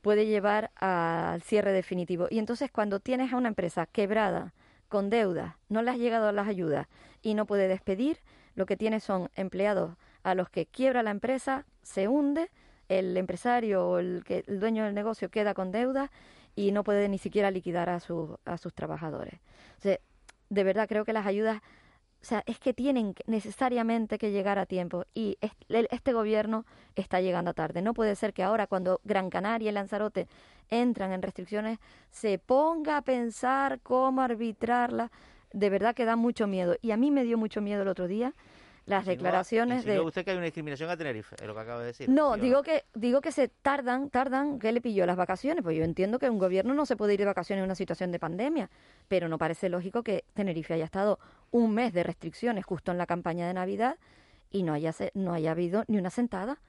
puede 0.00 0.26
llevar 0.26 0.70
al 0.76 1.42
cierre 1.42 1.72
definitivo. 1.72 2.28
Y 2.30 2.38
entonces 2.38 2.70
cuando 2.70 3.00
tienes 3.00 3.32
a 3.32 3.36
una 3.36 3.48
empresa 3.48 3.86
quebrada, 3.86 4.54
con 4.88 5.10
deudas, 5.10 5.54
no 5.68 5.82
le 5.82 5.90
has 5.90 5.98
llegado 5.98 6.28
a 6.28 6.32
las 6.32 6.48
ayudas 6.48 6.86
y 7.20 7.34
no 7.34 7.44
puede 7.44 7.68
despedir, 7.68 8.18
lo 8.54 8.64
que 8.64 8.76
tiene 8.76 9.00
son 9.00 9.28
empleados 9.34 9.96
a 10.30 10.34
los 10.34 10.50
que 10.50 10.66
quiebra 10.66 11.02
la 11.02 11.10
empresa, 11.10 11.66
se 11.82 12.08
hunde, 12.08 12.50
el 12.88 13.16
empresario 13.16 13.86
o 13.86 13.98
el, 13.98 14.24
que, 14.24 14.44
el 14.46 14.60
dueño 14.60 14.84
del 14.84 14.94
negocio 14.94 15.30
queda 15.30 15.54
con 15.54 15.70
deudas 15.72 16.10
y 16.56 16.72
no 16.72 16.84
puede 16.84 17.08
ni 17.08 17.18
siquiera 17.18 17.50
liquidar 17.50 17.88
a, 17.88 18.00
sus 18.00 18.30
a 18.44 18.58
sus 18.58 18.74
trabajadores. 18.74 19.40
De 20.50 20.64
verdad 20.64 20.88
creo 20.88 21.04
que 21.04 21.12
las 21.12 21.26
ayudas, 21.26 21.60
o 22.22 22.24
sea, 22.24 22.42
es 22.46 22.58
que 22.58 22.72
tienen 22.72 23.14
necesariamente 23.26 24.16
que 24.18 24.30
llegar 24.30 24.58
a 24.58 24.64
tiempo 24.64 25.04
y 25.14 25.36
este 25.68 26.12
gobierno 26.12 26.64
está 26.96 27.20
llegando 27.20 27.52
tarde. 27.52 27.82
No 27.82 27.92
puede 27.92 28.16
ser 28.16 28.32
que 28.32 28.42
ahora 28.42 28.66
cuando 28.66 29.00
Gran 29.04 29.28
Canaria 29.28 29.68
y 29.68 29.72
Lanzarote 29.72 30.26
entran 30.70 31.12
en 31.12 31.22
restricciones 31.22 31.78
se 32.10 32.38
ponga 32.38 32.96
a 32.96 33.02
pensar 33.02 33.80
cómo 33.82 34.22
arbitrarla. 34.22 35.10
De 35.52 35.70
verdad 35.70 35.94
que 35.94 36.04
da 36.04 36.16
mucho 36.16 36.46
miedo. 36.46 36.76
Y 36.82 36.90
a 36.90 36.96
mí 36.96 37.10
me 37.10 37.24
dio 37.24 37.38
mucho 37.38 37.60
miedo 37.60 37.82
el 37.82 37.88
otro 37.88 38.06
día 38.06 38.34
las 38.88 39.06
declaraciones 39.06 39.84
de 39.84 40.00
usted 40.00 40.24
que 40.24 40.30
hay 40.30 40.36
una 40.36 40.46
discriminación 40.46 40.90
a 40.90 40.96
Tenerife, 40.96 41.36
es 41.38 41.46
lo 41.46 41.54
que 41.54 41.60
acaba 41.60 41.80
de 41.80 41.86
decir. 41.86 42.08
No, 42.08 42.36
digo 42.36 42.62
que 42.62 42.84
digo 42.94 43.20
que 43.20 43.32
se 43.32 43.48
tardan, 43.48 44.10
tardan, 44.10 44.58
que 44.58 44.72
le 44.72 44.80
pilló 44.80 45.06
las 45.06 45.16
vacaciones, 45.16 45.62
pues 45.62 45.76
yo 45.76 45.84
entiendo 45.84 46.18
que 46.18 46.30
un 46.30 46.38
gobierno 46.38 46.74
no 46.74 46.86
se 46.86 46.96
puede 46.96 47.14
ir 47.14 47.20
de 47.20 47.26
vacaciones 47.26 47.60
en 47.60 47.66
una 47.66 47.74
situación 47.74 48.10
de 48.12 48.18
pandemia, 48.18 48.70
pero 49.08 49.28
no 49.28 49.38
parece 49.38 49.68
lógico 49.68 50.02
que 50.02 50.24
Tenerife 50.34 50.74
haya 50.74 50.84
estado 50.84 51.18
un 51.50 51.74
mes 51.74 51.92
de 51.92 52.02
restricciones 52.02 52.64
justo 52.64 52.90
en 52.90 52.98
la 52.98 53.06
campaña 53.06 53.46
de 53.46 53.54
Navidad 53.54 53.96
y 54.50 54.62
no 54.62 54.72
haya 54.72 54.94
no 55.14 55.34
haya 55.34 55.50
habido 55.50 55.84
ni 55.88 55.98
una 55.98 56.10
sentada. 56.10 56.60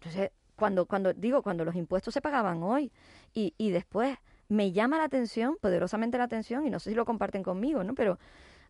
Entonces, 0.00 0.30
cuando 0.56 0.86
cuando 0.86 1.12
digo 1.12 1.42
cuando 1.42 1.64
los 1.64 1.74
impuestos 1.74 2.14
se 2.14 2.20
pagaban 2.20 2.62
hoy 2.62 2.90
y, 3.32 3.54
y 3.58 3.70
después 3.70 4.16
me 4.48 4.72
llama 4.72 4.98
la 4.98 5.04
atención, 5.04 5.56
poderosamente 5.60 6.18
la 6.18 6.24
atención, 6.24 6.66
y 6.66 6.70
no 6.70 6.78
sé 6.78 6.90
si 6.90 6.96
lo 6.96 7.04
comparten 7.04 7.42
conmigo, 7.42 7.82
¿no? 7.82 7.94
Pero 7.94 8.18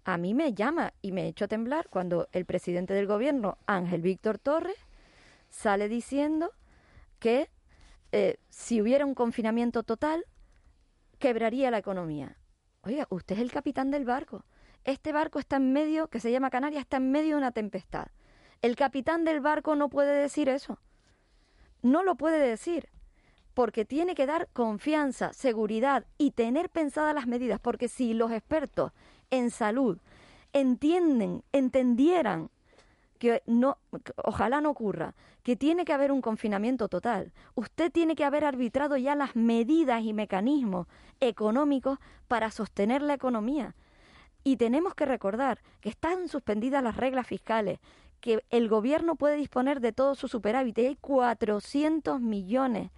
a 0.05 0.19
mí 0.19 0.35
me 0.35 0.53
llama 0.53 0.93
y 1.01 1.13
me 1.13 1.27
echo 1.27 1.47
a 1.47 1.49
temblar 1.49 1.89
cuando 1.89 2.29
el 2.33 2.45
presidente 2.45 2.95
del 2.95 3.07
gobierno, 3.07 3.59
Ángel 3.67 4.03
Víctor 4.03 4.39
Torres, 4.39 4.77
sale 5.49 5.89
diciendo 5.89 6.53
que 7.19 7.51
eh, 8.13 8.39
si 8.51 8.81
hubiera 8.83 9.07
un 9.07 9.15
confinamiento 9.15 9.83
total, 9.83 10.25
quebraría 11.19 11.71
la 11.71 11.79
economía. 11.79 12.37
Oiga, 12.83 13.07
usted 13.09 13.37
es 13.37 13.41
el 13.41 13.51
capitán 13.51 13.91
del 13.91 14.05
barco. 14.05 14.45
Este 14.85 15.13
barco 15.13 15.39
está 15.39 15.57
en 15.57 15.73
medio, 15.73 16.09
que 16.09 16.21
se 16.21 16.31
llama 16.31 16.51
Canarias, 16.51 16.83
está 16.83 16.99
en 16.99 17.11
medio 17.11 17.31
de 17.31 17.39
una 17.39 17.53
tempestad. 17.53 18.09
El 18.61 18.77
capitán 18.77 19.25
del 19.25 19.41
barco 19.41 19.75
no 19.75 19.89
puede 19.89 20.13
decir 20.13 20.51
eso. 20.51 20.79
No 21.81 22.03
lo 22.03 22.17
puede 22.17 22.39
decir 22.39 22.89
porque 23.55 23.85
tiene 23.85 24.15
que 24.15 24.27
dar 24.27 24.49
confianza, 24.53 25.33
seguridad 25.33 26.05
y 26.19 26.33
tener 26.33 26.69
pensadas 26.69 27.15
las 27.15 27.27
medidas, 27.27 27.61
porque 27.61 27.89
si 27.89 28.13
los 28.13 28.33
expertos 28.33 28.93
en 29.31 29.51
salud 29.51 29.99
entienden, 30.53 31.43
entendieran 31.53 32.51
que 33.19 33.43
no, 33.47 33.79
ojalá 34.17 34.61
no 34.61 34.71
ocurra, 34.71 35.15
que 35.43 35.57
tiene 35.57 35.85
que 35.85 35.93
haber 35.93 36.11
un 36.11 36.21
confinamiento 36.21 36.89
total. 36.89 37.33
Usted 37.55 37.93
tiene 37.93 38.17
que 38.17 38.25
haber 38.25 38.45
arbitrado 38.45 38.97
ya 38.97 39.15
las 39.15 39.37
medidas 39.37 40.03
y 40.03 40.13
mecanismos 40.13 40.89
económicos 41.21 41.99
para 42.29 42.51
sostener 42.51 43.03
la 43.03 43.15
economía. 43.15 43.75
Y 44.43 44.57
tenemos 44.57 44.95
que 44.95 45.07
recordar 45.07 45.63
que 45.81 45.89
están 45.89 46.29
suspendidas 46.29 46.83
las 46.83 46.97
reglas 46.97 47.27
fiscales, 47.27 47.79
que 48.21 48.45
el 48.51 48.69
gobierno 48.69 49.17
puede 49.17 49.37
disponer 49.37 49.81
de 49.81 49.93
todo 49.93 50.15
su 50.15 50.29
superávit. 50.29 50.79
Y 50.79 50.87
hay 50.87 50.97
400 50.97 52.21
millones 52.21 52.91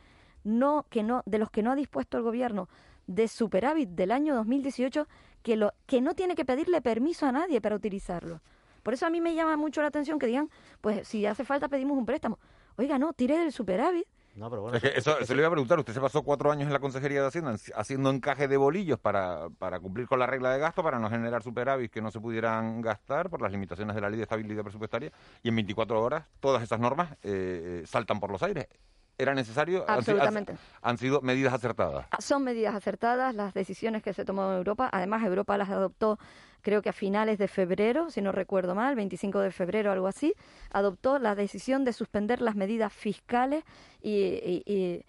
no, 0.46 0.86
que 0.88 1.02
no, 1.02 1.22
de 1.26 1.38
los 1.38 1.50
que 1.50 1.62
no 1.62 1.72
ha 1.72 1.76
dispuesto 1.76 2.16
el 2.16 2.22
gobierno 2.22 2.68
de 3.06 3.28
superávit 3.28 3.90
del 3.90 4.12
año 4.12 4.34
2018 4.36 5.06
que, 5.42 5.56
lo, 5.56 5.72
que 5.86 6.00
no 6.00 6.14
tiene 6.14 6.34
que 6.34 6.44
pedirle 6.44 6.80
permiso 6.80 7.26
a 7.26 7.32
nadie 7.32 7.60
para 7.60 7.76
utilizarlo. 7.76 8.40
Por 8.82 8.94
eso 8.94 9.06
a 9.06 9.10
mí 9.10 9.20
me 9.20 9.34
llama 9.34 9.56
mucho 9.56 9.80
la 9.82 9.88
atención 9.88 10.18
que 10.18 10.26
digan, 10.26 10.48
pues 10.80 11.06
si 11.08 11.26
hace 11.26 11.44
falta 11.44 11.68
pedimos 11.68 11.98
un 11.98 12.06
préstamo. 12.06 12.38
Oiga, 12.76 12.98
no, 12.98 13.12
tire 13.12 13.38
del 13.38 13.52
superávit. 13.52 14.06
No, 14.36 14.50
pero 14.50 14.62
bueno, 14.62 14.78
eso, 14.94 15.16
se 15.24 15.34
lo 15.34 15.40
iba 15.40 15.48
a 15.48 15.50
preguntar. 15.50 15.78
Usted 15.78 15.94
se 15.94 16.00
pasó 16.00 16.22
cuatro 16.22 16.52
años 16.52 16.66
en 16.66 16.72
la 16.72 16.78
Consejería 16.78 17.22
de 17.22 17.28
Hacienda 17.28 17.56
haciendo 17.74 18.10
encaje 18.10 18.46
de 18.46 18.56
bolillos 18.56 19.00
para, 19.00 19.48
para 19.58 19.80
cumplir 19.80 20.06
con 20.06 20.18
la 20.18 20.26
regla 20.26 20.52
de 20.52 20.58
gasto, 20.58 20.82
para 20.82 20.98
no 20.98 21.08
generar 21.08 21.42
superávit 21.42 21.90
que 21.90 22.02
no 22.02 22.10
se 22.10 22.20
pudieran 22.20 22.82
gastar 22.82 23.30
por 23.30 23.40
las 23.40 23.50
limitaciones 23.50 23.96
de 23.96 24.02
la 24.02 24.10
Ley 24.10 24.18
de 24.18 24.24
Estabilidad 24.24 24.62
Presupuestaria. 24.62 25.10
Y 25.42 25.48
en 25.48 25.56
24 25.56 26.00
horas 26.00 26.26
todas 26.38 26.62
esas 26.62 26.78
normas 26.78 27.12
eh, 27.22 27.82
eh, 27.82 27.82
saltan 27.86 28.20
por 28.20 28.30
los 28.30 28.42
aires 28.42 28.68
era 29.18 29.34
necesario? 29.34 29.84
Absolutamente. 29.88 30.56
Han, 30.82 30.98
sido 30.98 31.20
medidas 31.20 31.52
acertadas? 31.52 32.06
Ah, 32.10 32.20
son 32.20 32.44
medidas 32.44 32.74
acertadas 32.74 33.34
las 33.34 33.54
decisiones 33.54 34.02
que 34.02 34.12
se 34.12 34.24
tomó 34.24 34.50
en 34.50 34.58
Europa. 34.58 34.88
Además, 34.92 35.24
Europa 35.24 35.56
las 35.56 35.70
adoptó 35.70 36.18
creo 36.62 36.82
que 36.82 36.88
a 36.88 36.92
finales 36.92 37.38
de 37.38 37.46
febrero, 37.46 38.10
si 38.10 38.20
no 38.20 38.32
recuerdo 38.32 38.74
mal, 38.74 38.96
25 38.96 39.38
de 39.38 39.52
febrero, 39.52 39.92
algo 39.92 40.08
así, 40.08 40.34
adoptó 40.72 41.20
la 41.20 41.36
decisión 41.36 41.84
de 41.84 41.92
suspender 41.92 42.42
las 42.42 42.56
medidas 42.56 42.92
fiscales 42.92 43.62
y 44.02 45.04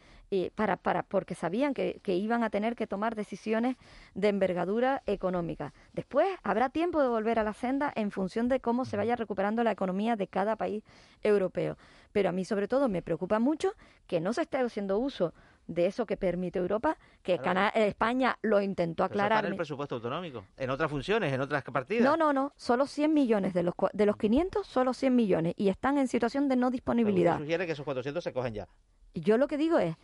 para, 0.56 0.78
para, 0.78 1.04
porque 1.04 1.36
sabían 1.36 1.74
que, 1.74 2.00
que, 2.04 2.16
iban 2.16 2.44
a 2.44 2.50
tener 2.50 2.76
que 2.76 2.88
tomar 2.88 3.16
decisiones 3.16 3.78
de 4.14 4.28
envergadura 4.28 5.04
económica. 5.06 5.74
Después 5.94 6.28
habrá 6.44 6.70
tiempo 6.70 7.02
de 7.02 7.08
volver 7.08 7.40
a 7.40 7.44
la 7.44 7.54
senda 7.54 7.92
en 7.96 8.12
función 8.12 8.48
de 8.50 8.60
cómo 8.60 8.86
se 8.86 8.98
vaya 8.98 9.16
recuperando 9.16 9.64
la 9.64 9.72
economía 9.72 10.16
de 10.16 10.28
cada 10.28 10.56
país 10.56 10.84
europeo. 11.24 11.78
Pero 12.12 12.30
a 12.30 12.32
mí 12.32 12.46
sobre 12.46 12.68
todo 12.68 12.90
me 12.90 13.02
preocupa 13.02 13.40
mucho 13.40 13.74
que 14.06 14.20
no 14.20 14.34
se 14.34 14.42
esté 14.42 14.58
haciendo 14.58 14.98
uso 14.98 15.34
de 15.68 15.86
eso 15.86 16.06
que 16.06 16.18
permite 16.18 16.60
Europa, 16.60 16.98
que 17.22 17.40
España 17.76 18.38
lo 18.42 18.62
intentó 18.62 19.04
aclarar. 19.04 19.46
en 19.46 19.52
el 19.52 19.58
presupuesto 19.58 19.96
autonómico, 19.96 20.46
en 20.58 20.70
otras 20.70 20.90
funciones, 20.90 21.32
en 21.34 21.42
otras 21.42 21.64
partidas. 21.64 22.04
No, 22.04 22.16
no, 22.18 22.34
no, 22.34 22.54
solo 22.56 22.88
100 22.88 23.14
millones 23.14 23.54
de 23.54 23.64
los 23.64 23.74
de 23.94 24.06
los 24.06 24.18
500, 24.18 24.66
solo 24.66 24.94
100 24.94 25.16
millones 25.16 25.54
y 25.58 25.70
están 25.70 25.98
en 25.98 26.08
situación 26.08 26.48
de 26.48 26.56
no 26.56 26.72
disponibilidad. 26.72 27.38
sugiere 27.38 27.66
que 27.66 27.74
esos 27.74 27.86
400 27.86 28.24
se 28.24 28.34
cogen 28.34 28.54
ya. 28.54 28.68
Yo 29.14 29.38
lo 29.38 29.48
que 29.48 29.58
digo 29.58 29.78
es, 29.80 29.96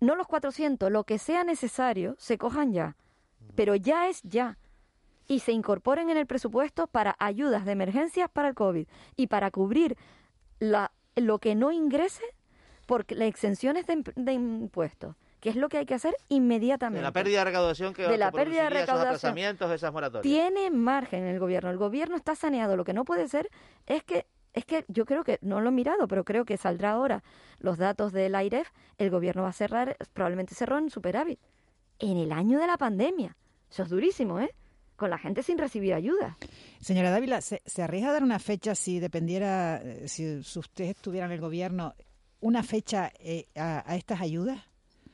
no 0.00 0.14
los 0.14 0.26
400, 0.26 0.90
lo 0.90 1.04
que 1.04 1.18
sea 1.18 1.44
necesario, 1.44 2.14
se 2.18 2.38
cojan 2.38 2.72
ya. 2.72 2.96
Pero 3.54 3.74
ya 3.74 4.08
es 4.08 4.22
ya. 4.22 4.58
Y 5.26 5.40
se 5.40 5.52
incorporen 5.52 6.10
en 6.10 6.16
el 6.16 6.26
presupuesto 6.26 6.86
para 6.86 7.16
ayudas 7.18 7.64
de 7.64 7.72
emergencias 7.72 8.30
para 8.30 8.48
el 8.48 8.54
COVID 8.54 8.86
y 9.16 9.26
para 9.26 9.50
cubrir 9.50 9.96
la, 10.58 10.92
lo 11.16 11.38
que 11.38 11.54
no 11.54 11.72
ingrese 11.72 12.24
por 12.86 13.04
las 13.12 13.28
exenciones 13.28 13.84
de, 13.86 14.32
impuestos 14.32 15.14
que 15.40 15.50
es 15.50 15.56
lo 15.56 15.68
que 15.68 15.78
hay 15.78 15.86
que 15.86 15.94
hacer 15.94 16.16
inmediatamente. 16.28 16.98
De 16.98 17.04
la 17.04 17.12
pérdida 17.12 17.40
de 17.40 17.44
recaudación 17.44 17.94
que 17.94 18.08
de 18.08 18.18
la 18.18 18.32
pérdida 18.32 18.64
de 18.64 18.70
recaudación 18.70 19.38
esas 19.38 19.92
moratorias. 19.92 20.22
Tiene 20.22 20.68
margen 20.72 21.24
el 21.26 21.38
gobierno. 21.38 21.70
El 21.70 21.76
gobierno 21.76 22.16
está 22.16 22.34
saneado. 22.34 22.76
Lo 22.76 22.82
que 22.82 22.92
no 22.92 23.04
puede 23.04 23.28
ser 23.28 23.48
es 23.86 24.02
que 24.02 24.26
es 24.52 24.64
que 24.64 24.84
yo 24.88 25.04
creo 25.04 25.24
que, 25.24 25.38
no 25.42 25.60
lo 25.60 25.68
he 25.68 25.72
mirado, 25.72 26.08
pero 26.08 26.24
creo 26.24 26.44
que 26.44 26.56
saldrá 26.56 26.92
ahora 26.92 27.22
los 27.58 27.78
datos 27.78 28.12
del 28.12 28.34
AIREF, 28.34 28.68
el 28.96 29.10
gobierno 29.10 29.42
va 29.42 29.50
a 29.50 29.52
cerrar, 29.52 29.96
probablemente 30.12 30.54
cerró 30.54 30.78
en 30.78 30.90
superávit, 30.90 31.38
en 31.98 32.16
el 32.16 32.32
año 32.32 32.58
de 32.58 32.66
la 32.66 32.76
pandemia. 32.76 33.36
Eso 33.70 33.82
es 33.82 33.88
durísimo, 33.88 34.40
¿eh? 34.40 34.54
Con 34.96 35.10
la 35.10 35.18
gente 35.18 35.42
sin 35.42 35.58
recibir 35.58 35.94
ayuda. 35.94 36.38
Señora 36.80 37.10
Dávila, 37.10 37.40
¿se, 37.40 37.60
arriesga 37.82 38.10
a 38.10 38.12
dar 38.12 38.24
una 38.24 38.38
fecha 38.38 38.74
si 38.74 38.98
dependiera, 38.98 39.80
eh, 39.82 40.08
si, 40.08 40.38
usted 40.38 40.86
estuviera 40.86 41.26
en 41.26 41.32
el 41.32 41.40
gobierno, 41.40 41.94
una 42.40 42.62
fecha 42.62 43.12
eh, 43.18 43.46
a, 43.54 43.94
estas 43.96 44.20
ayudas? 44.20 44.60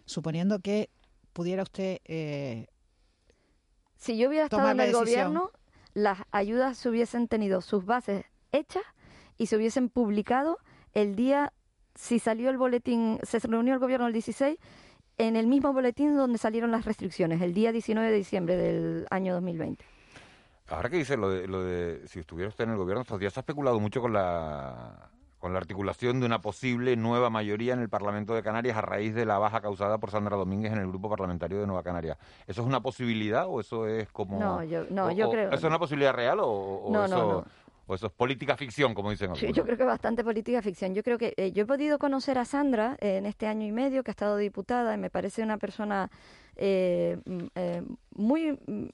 Suponiendo 0.07 0.61
que 0.61 0.91
pudiera 1.33 1.63
usted... 1.63 1.99
Eh, 2.05 2.67
si 3.97 4.17
yo 4.17 4.29
hubiera 4.29 4.45
estado 4.45 4.71
en 4.71 4.81
el 4.81 4.93
gobierno, 4.93 5.51
las 5.95 6.19
ayudas 6.31 6.79
se 6.79 6.89
hubiesen 6.89 7.29
tenido 7.29 7.61
sus 7.61 7.85
bases 7.85 8.25
hechas 8.53 8.85
y 9.37 9.47
se 9.47 9.57
hubiesen 9.57 9.89
publicado 9.89 10.59
el 10.93 11.17
día, 11.17 11.53
si 11.95 12.19
salió 12.19 12.51
el 12.51 12.59
boletín, 12.59 13.19
se 13.23 13.39
reunió 13.41 13.75
el 13.75 13.81
gobierno 13.81 14.07
el 14.07 14.13
16, 14.13 14.59
en 15.19 15.37
el 15.37 15.47
mismo 15.47 15.73
boletín 15.73 16.17
donde 16.17 16.39
salieron 16.39 16.71
las 16.71 16.85
restricciones, 16.85 17.41
el 17.41 17.55
día 17.55 17.73
19 17.73 18.11
de 18.11 18.17
diciembre 18.17 18.57
del 18.57 19.07
año 19.11 19.35
2020. 19.35 19.85
Ahora 20.69 20.89
que 20.89 20.97
dice 20.97 21.17
lo 21.17 21.29
de, 21.29 21.47
lo 21.47 21.63
de 21.63 22.07
si 22.09 22.21
estuviera 22.21 22.49
usted 22.49 22.65
en 22.65 22.71
el 22.71 22.77
gobierno 22.77 23.03
estos 23.03 23.21
días, 23.21 23.33
se 23.33 23.41
ha 23.41 23.43
especulado 23.43 23.79
mucho 23.81 24.01
con 24.01 24.13
la, 24.13 25.11
con 25.39 25.53
la 25.53 25.59
articulación 25.59 26.21
de 26.21 26.27
una 26.27 26.41
posible 26.41 26.97
nueva 26.97 27.29
mayoría 27.29 27.75
en 27.75 27.81
el 27.81 27.91
Parlamento 27.91 28.35
de 28.35 28.43
Canarias 28.43 28.77
a 28.79 28.81
raíz 28.81 29.15
de 29.15 29.27
la 29.27 29.39
baja 29.39 29.61
causada 29.61 29.99
por 29.99 30.11
Sandra 30.11 30.37
Domínguez 30.37 30.73
en 30.73 30.79
el 30.79 30.89
grupo 30.89 31.11
parlamentario 31.11 31.61
de 31.61 31.67
Nueva 31.67 31.83
Canaria. 31.83 32.17
¿Eso 32.47 32.63
es 32.63 32.67
una 32.67 32.81
posibilidad 32.81 33.45
o 33.47 33.61
eso 33.61 33.87
es 33.87 34.11
como...? 34.11 34.41
No, 34.41 34.65
yo, 34.65 34.85
no, 34.89 35.13
yo 35.13 35.31
creo... 35.31 35.49
¿Eso 35.49 35.57
es 35.59 35.65
una 35.65 35.79
posibilidad 35.79 36.15
real 36.15 36.39
o, 36.41 36.89
no, 36.91 37.05
eso...? 37.05 37.17
No, 37.17 37.33
no. 37.33 37.45
¿O 37.87 37.95
eso 37.95 38.07
es 38.07 38.13
política 38.13 38.57
ficción, 38.57 38.95
como 38.95 39.11
dicen 39.11 39.31
algunos? 39.31 39.57
yo 39.57 39.63
creo 39.63 39.77
que 39.77 39.85
bastante 39.85 40.25
política 40.25 40.63
ficción. 40.63 40.95
Yo 40.95 41.03
creo 41.03 41.19
que 41.19 41.35
eh, 41.37 41.53
yo 41.53 41.65
he 41.65 41.67
podido 41.67 41.99
conocer 41.99 42.39
a 42.39 42.45
Sandra 42.45 42.97
eh, 43.01 43.19
en 43.19 43.27
este 43.27 43.47
año 43.47 43.67
y 43.67 43.73
medio 43.73 44.03
que 44.03 44.11
ha 44.11 44.13
estado 44.13 44.37
diputada 44.39 44.95
y 44.95 44.99
me 44.99 45.11
parece 45.11 45.43
una 45.43 45.59
persona 45.59 46.11
eh, 46.57 47.19
mm, 47.27 47.47
muy 48.15 48.53
mm, 48.53 48.89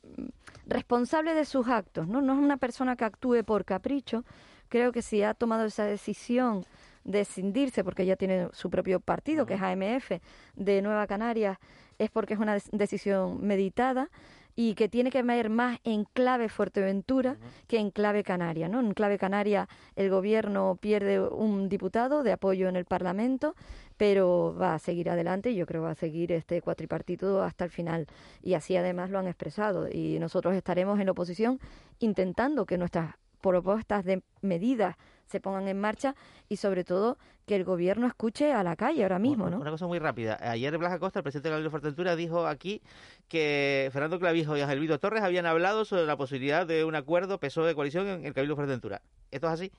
responsable 0.67 1.35
de 1.35 1.45
sus 1.45 1.69
actos. 1.69 2.09
¿no? 2.09 2.21
no 2.21 2.33
es 2.33 2.39
una 2.39 2.57
persona 2.57 2.97
que 2.97 3.05
actúe 3.05 3.45
por 3.45 3.65
capricho. 3.65 4.25
Creo 4.69 4.91
que 4.91 5.03
si 5.03 5.23
ha 5.23 5.35
tomado 5.35 5.65
esa 5.67 5.85
decisión 5.85 6.65
de 7.05 7.21
escindirse, 7.21 7.85
porque 7.85 8.03
ella 8.03 8.17
tiene 8.17 8.49
su 8.53 8.71
propio 8.71 9.01
partido, 9.01 9.47
que 9.47 9.55
es 9.55 9.63
AMF, 9.63 10.21
de 10.55 10.83
Nueva 10.83 11.07
Canarias, 11.07 11.59
es 11.99 12.11
porque 12.11 12.35
es 12.35 12.41
una 12.41 12.59
decisión 12.73 13.45
meditada 13.47 14.11
y 14.57 14.75
que 14.75 14.89
tiene 14.89 15.11
que 15.11 15.23
ver 15.23 15.51
más 15.51 15.79
en 15.85 16.05
clave 16.05 16.49
Fuerteventura 16.49 17.37
que 17.67 17.79
en 17.79 17.91
clave 17.91 18.23
Canaria. 18.23 18.69
¿no? 18.69 18.81
En 18.81 18.95
clave 18.95 19.19
Canaria 19.19 19.69
el 19.97 20.11
gobierno 20.11 20.79
pierde 20.81 21.21
un 21.21 21.69
diputado 21.69 22.23
de 22.23 22.33
apoyo 22.33 22.69
en 22.69 22.77
el 22.77 22.85
Parlamento, 22.85 23.55
pero 23.97 24.55
va 24.59 24.75
a 24.75 24.79
seguir 24.79 25.11
adelante 25.11 25.51
y 25.51 25.57
yo 25.57 25.67
creo 25.67 25.83
que 25.83 25.87
va 25.87 25.93
a 25.93 25.95
seguir 25.95 26.33
este 26.33 26.63
cuatripartito 26.63 27.43
hasta 27.43 27.65
el 27.65 27.71
final. 27.71 28.07
Y 28.43 28.55
así 28.55 28.77
además 28.77 29.11
lo 29.11 29.19
han 29.19 29.29
expresado. 29.29 29.89
Y 29.91 30.19
nosotros 30.19 30.55
estaremos 30.55 30.99
en 31.01 31.07
la 31.07 31.13
oposición 31.13 31.61
intentando 31.99 32.67
que 32.67 32.79
nuestras 32.79 33.15
propuestas 33.41 34.05
de 34.05 34.23
medidas 34.43 34.97
se 35.31 35.41
pongan 35.41 35.69
en 35.69 35.81
marcha 35.81 36.15
y 36.49 36.57
sobre 36.57 36.83
todo 36.85 37.17
que 37.47 37.55
el 37.55 37.65
gobierno 37.65 38.07
escuche 38.07 38.53
a 38.53 38.63
la 38.63 38.77
calle 38.77 39.03
ahora 39.03 39.19
mismo, 39.19 39.49
¿no? 39.49 39.59
Una 39.59 39.71
cosa 39.71 39.87
muy 39.87 39.99
rápida. 39.99 40.39
Ayer 40.41 40.77
Blas 40.77 40.93
Acosta, 40.93 41.21
el 41.21 41.23
presidente 41.23 41.51
de 41.51 41.61
la 41.61 41.71
Fuerteventura, 41.71 42.17
dijo 42.17 42.47
aquí 42.47 42.83
que 43.29 43.89
Fernando 43.93 44.19
Clavijo 44.19 44.57
y 44.57 44.61
Ángel 44.61 44.81
Vito 44.81 44.99
Torres 44.99 45.23
habían 45.23 45.47
hablado 45.47 45.85
sobre 45.85 46.05
la 46.05 46.17
posibilidad 46.17 46.67
de 46.67 46.85
un 46.85 46.97
acuerdo 46.97 47.39
PSOE 47.39 47.69
de 47.69 47.75
coalición 47.75 48.09
en 48.09 48.27
el 48.27 48.35
Cabildo 48.35 48.57
Fuerteventura. 48.57 49.03
¿Esto 49.31 49.47
es 49.47 49.53
así? 49.53 49.73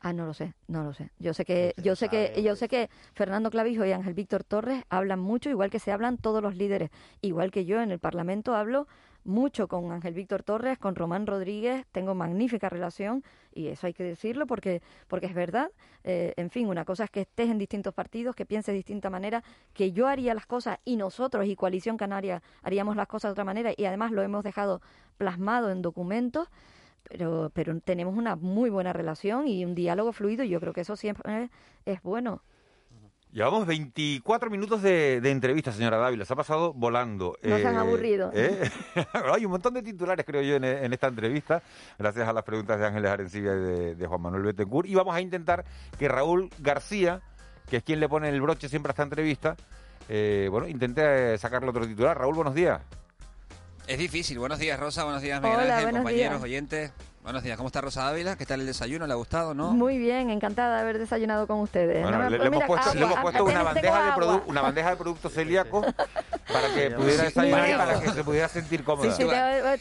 Ah, 0.00 0.12
no 0.12 0.26
lo 0.26 0.34
sé, 0.34 0.54
no 0.68 0.84
lo 0.84 0.92
sé. 0.92 1.10
Yo 1.18 1.32
sé 1.34 1.44
que, 1.44 1.74
yo 1.82 1.96
sé 1.96 2.08
que, 2.08 2.40
yo 2.42 2.56
sé 2.56 2.68
que 2.68 2.90
Fernando 3.14 3.50
Clavijo 3.50 3.84
y 3.86 3.92
Ángel 3.92 4.14
Víctor 4.14 4.44
Torres 4.44 4.84
hablan 4.90 5.18
mucho, 5.18 5.50
igual 5.50 5.70
que 5.70 5.78
se 5.78 5.92
hablan 5.92 6.18
todos 6.18 6.42
los 6.42 6.56
líderes, 6.56 6.90
igual 7.22 7.50
que 7.50 7.64
yo 7.64 7.80
en 7.80 7.90
el 7.90 7.98
Parlamento 7.98 8.54
hablo 8.54 8.86
mucho 9.24 9.68
con 9.68 9.90
Ángel 9.92 10.14
Víctor 10.14 10.42
Torres, 10.42 10.78
con 10.78 10.94
Román 10.94 11.26
Rodríguez, 11.26 11.86
tengo 11.92 12.14
magnífica 12.14 12.68
relación 12.68 13.24
y 13.52 13.68
eso 13.68 13.86
hay 13.86 13.94
que 13.94 14.04
decirlo 14.04 14.46
porque, 14.46 14.82
porque 15.08 15.26
es 15.26 15.34
verdad. 15.34 15.70
Eh, 16.04 16.34
en 16.36 16.50
fin, 16.50 16.68
una 16.68 16.84
cosa 16.84 17.04
es 17.04 17.10
que 17.10 17.22
estés 17.22 17.48
en 17.50 17.58
distintos 17.58 17.94
partidos, 17.94 18.34
que 18.36 18.46
pienses 18.46 18.72
de 18.72 18.76
distinta 18.76 19.10
manera, 19.10 19.42
que 19.72 19.92
yo 19.92 20.06
haría 20.06 20.34
las 20.34 20.46
cosas 20.46 20.78
y 20.84 20.96
nosotros 20.96 21.46
y 21.46 21.56
Coalición 21.56 21.96
Canaria 21.96 22.42
haríamos 22.62 22.96
las 22.96 23.06
cosas 23.08 23.30
de 23.30 23.32
otra 23.32 23.44
manera 23.44 23.72
y 23.76 23.84
además 23.84 24.12
lo 24.12 24.22
hemos 24.22 24.44
dejado 24.44 24.80
plasmado 25.16 25.70
en 25.70 25.82
documentos. 25.82 26.48
pero, 27.04 27.50
pero 27.54 27.78
tenemos 27.80 28.16
una 28.16 28.36
muy 28.36 28.70
buena 28.70 28.92
relación 28.92 29.46
y 29.46 29.64
un 29.64 29.74
diálogo 29.74 30.12
fluido 30.12 30.44
y 30.44 30.48
yo 30.48 30.60
creo 30.60 30.72
que 30.72 30.82
eso 30.82 30.96
siempre 30.96 31.50
es, 31.84 32.02
bueno. 32.02 32.42
Llevamos 33.34 33.66
24 33.66 34.48
minutos 34.48 34.80
de, 34.80 35.16
entrevista, 35.24 35.72
señora 35.72 35.96
Dávila. 35.96 36.24
Se 36.24 36.32
ha 36.32 36.36
pasado 36.36 36.72
volando. 36.72 37.36
No 37.42 37.58
se 37.58 37.66
han 37.66 37.74
eh, 37.74 37.78
aburrido. 37.78 38.30
¿eh? 38.32 38.70
Hay 39.34 39.44
un 39.44 39.50
montón 39.50 39.74
de 39.74 39.82
titulares, 39.82 40.24
creo 40.24 40.40
yo, 40.40 40.54
en, 40.54 40.92
esta 40.92 41.08
entrevista, 41.08 41.60
gracias 41.98 42.28
a 42.28 42.32
las 42.32 42.44
preguntas 42.44 42.78
de 42.78 42.86
Ángeles 42.86 43.10
Arencibia 43.10 43.54
y 43.54 43.94
de, 43.96 44.06
Juan 44.06 44.20
Manuel 44.20 44.44
Betancourt. 44.44 44.88
Y 44.88 44.94
vamos 44.94 45.16
a 45.16 45.20
intentar 45.20 45.64
que 45.98 46.06
Raúl 46.06 46.48
García, 46.60 47.22
que 47.68 47.78
es 47.78 47.82
quien 47.82 47.98
le 47.98 48.08
pone 48.08 48.28
el 48.28 48.40
broche 48.40 48.68
siempre 48.68 48.90
a 48.90 48.92
esta 48.92 49.02
entrevista, 49.02 49.56
eh, 50.08 50.46
bueno, 50.48 50.68
intente 50.68 51.36
sacarle 51.36 51.70
otro 51.70 51.88
titular. 51.88 52.16
Raúl, 52.16 52.36
buenos 52.36 52.54
días. 52.54 52.82
Es 53.88 53.98
difícil. 53.98 54.38
Buenos 54.38 54.60
días, 54.60 54.78
Rosa. 54.78 55.02
Buenos 55.02 55.22
días, 55.22 55.42
Miguel 55.42 55.72
Ángel, 55.72 55.90
compañeros, 55.90 56.40
oyentes. 56.40 56.92
Buenos 57.24 57.42
días, 57.42 57.56
¿cómo 57.56 57.68
está 57.68 57.80
Rosa 57.80 58.02
Dávila? 58.02 58.36
¿Qué 58.36 58.44
tal 58.44 58.60
el 58.60 58.66
desayuno? 58.66 59.06
¿Le 59.06 59.14
ha 59.14 59.16
gustado, 59.16 59.54
no? 59.54 59.72
Muy 59.72 59.96
bien, 59.96 60.28
encantada 60.28 60.76
de 60.76 60.82
haber 60.82 60.98
desayunado 60.98 61.46
con 61.46 61.58
ustedes. 61.60 62.02
Bueno, 62.02 62.28
le, 62.28 62.36
hemos 62.36 62.64
puesto, 62.64 62.92
una, 63.46 63.62
bandeja 63.62 64.14
de 64.14 64.42
una 64.44 64.60
bandeja 64.60 64.90
de 64.90 64.96
productos 64.96 65.32
celíacos 65.32 65.86
para 66.54 66.72
que 66.72 66.90
pudiera 66.92 67.24
desayunar 67.24 67.68
y 67.68 67.74
para 67.74 68.00
que 68.00 68.10
se 68.10 68.24
pudiera 68.24 68.48
sentir 68.48 68.84
cómoda. 68.84 69.10
Sí, 69.10 69.24
sí, 69.24 69.28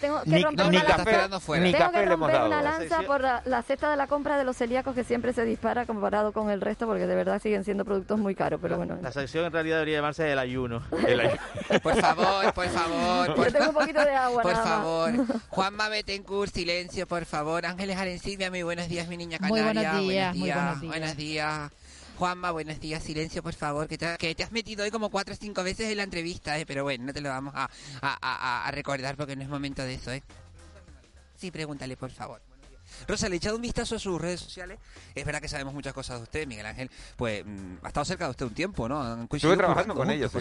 tengo 0.01 0.21
que 0.23 0.39
romper 0.39 0.69
ni, 0.69 0.77
una 0.77 0.86
café, 0.86 1.59
ni 1.59 1.73
café 1.73 2.05
le 2.05 2.13
hemos 2.13 2.31
dado. 2.31 2.47
una 2.47 2.62
lanza 2.63 3.01
por 3.03 3.21
la, 3.21 3.63
cesta 3.65 3.91
de 3.91 3.97
la 3.97 4.07
compra 4.07 4.38
de 4.38 4.43
los 4.43 4.57
celíacos 4.57 4.95
que 4.95 5.03
siempre 5.03 5.33
se 5.33 5.45
dispara 5.45 5.86
comparado 5.86 6.33
con 6.33 6.49
el 6.49 6.62
resto 6.62 6.88
porque 6.88 7.05
de 7.05 7.15
verdad 7.15 7.41
siguen 7.41 7.63
siendo 7.63 7.86
productos 7.86 8.17
muy 8.17 8.33
caros, 8.33 8.59
pero 8.62 8.77
bueno. 8.77 8.97
La 9.01 9.12
sección 9.12 9.45
en 9.45 9.51
realidad 9.51 9.77
debería 9.77 9.97
llamarse 9.97 10.31
el 10.31 10.39
ayuno. 10.39 10.81
El 11.07 11.19
ayuno. 11.19 11.41
por 11.83 11.95
favor, 11.95 12.53
por 12.53 12.67
favor. 12.67 13.36
Por, 13.36 13.45
Yo 13.45 13.51
tengo 13.53 13.69
un 13.69 13.75
poquito 13.75 14.03
de 14.03 14.15
agua, 14.15 14.41
Por 14.41 14.55
favor. 14.55 15.12
Juanma 15.49 15.89
Betancourt, 15.89 16.53
silencio, 16.53 17.07
por 17.07 17.25
favor. 17.25 17.65
Ángeles 17.65 18.21
Silvia, 18.21 18.49
muy 18.49 18.63
buenos 18.63 18.88
días, 18.89 19.07
mi 19.07 19.17
niña 19.17 19.38
canaria. 19.38 19.63
Muy 19.63 19.73
buenos 19.73 20.01
días, 20.01 20.36
muy 20.36 20.49
buenos 20.49 20.81
días. 20.81 20.91
Buenos 20.91 21.17
días. 21.17 21.71
Juanma, 22.17 22.52
buenos 22.52 22.80
días, 22.80 23.04
silencio 23.04 23.41
por 23.41 23.54
favor, 23.54 23.88
que 23.88 23.97
te, 23.97 24.43
has 24.43 24.52
metido 24.52 24.84
hoy 24.84 24.91
como 24.91 25.10
cuatro 25.10 25.34
o 25.34 25.38
cinco 25.38 25.63
veces 25.63 25.89
en 25.89 25.97
la 25.97 26.04
entrevista, 26.04 26.58
¿eh? 26.60 26.65
pero 26.65 26.84
bueno, 26.84 27.06
no 27.06 27.13
te 27.13 27.21
lo 27.21 27.30
vamos 27.30 27.54
a 27.56 28.71
recordar 28.71 29.15
porque 29.17 29.36
no 29.36 29.41
es 29.41 29.49
momento 29.49 29.82
de 29.82 29.95
eso. 29.95 30.12
¿eh? 30.12 30.23
Sí, 31.36 31.49
pregúntale 31.49 31.97
por 31.97 32.12
favor. 32.12 32.52
Rosa, 33.08 33.29
le 33.29 33.36
he 33.36 33.38
echado 33.38 33.56
un 33.56 33.62
vistazo 33.62 33.95
a 33.95 33.99
sus 33.99 34.19
redes 34.19 34.39
sociales. 34.39 34.79
Es 35.15 35.25
verdad 35.25 35.41
que 35.41 35.47
sabemos 35.47 35.73
muchas 35.73 35.93
cosas 35.93 36.17
de 36.17 36.23
usted, 36.23 36.47
Miguel 36.47 36.65
Ángel. 36.65 36.89
Pues 37.15 37.45
mm, 37.45 37.75
ha 37.84 37.88
estado 37.88 38.06
cerca 38.06 38.25
de 38.25 38.32
usted 38.32 38.45
un 38.45 38.53
tiempo, 38.53 38.88
¿no? 38.88 39.27
Estuve 39.32 39.58
trabajando 39.58 39.95
con 39.95 40.10
ellos. 40.10 40.32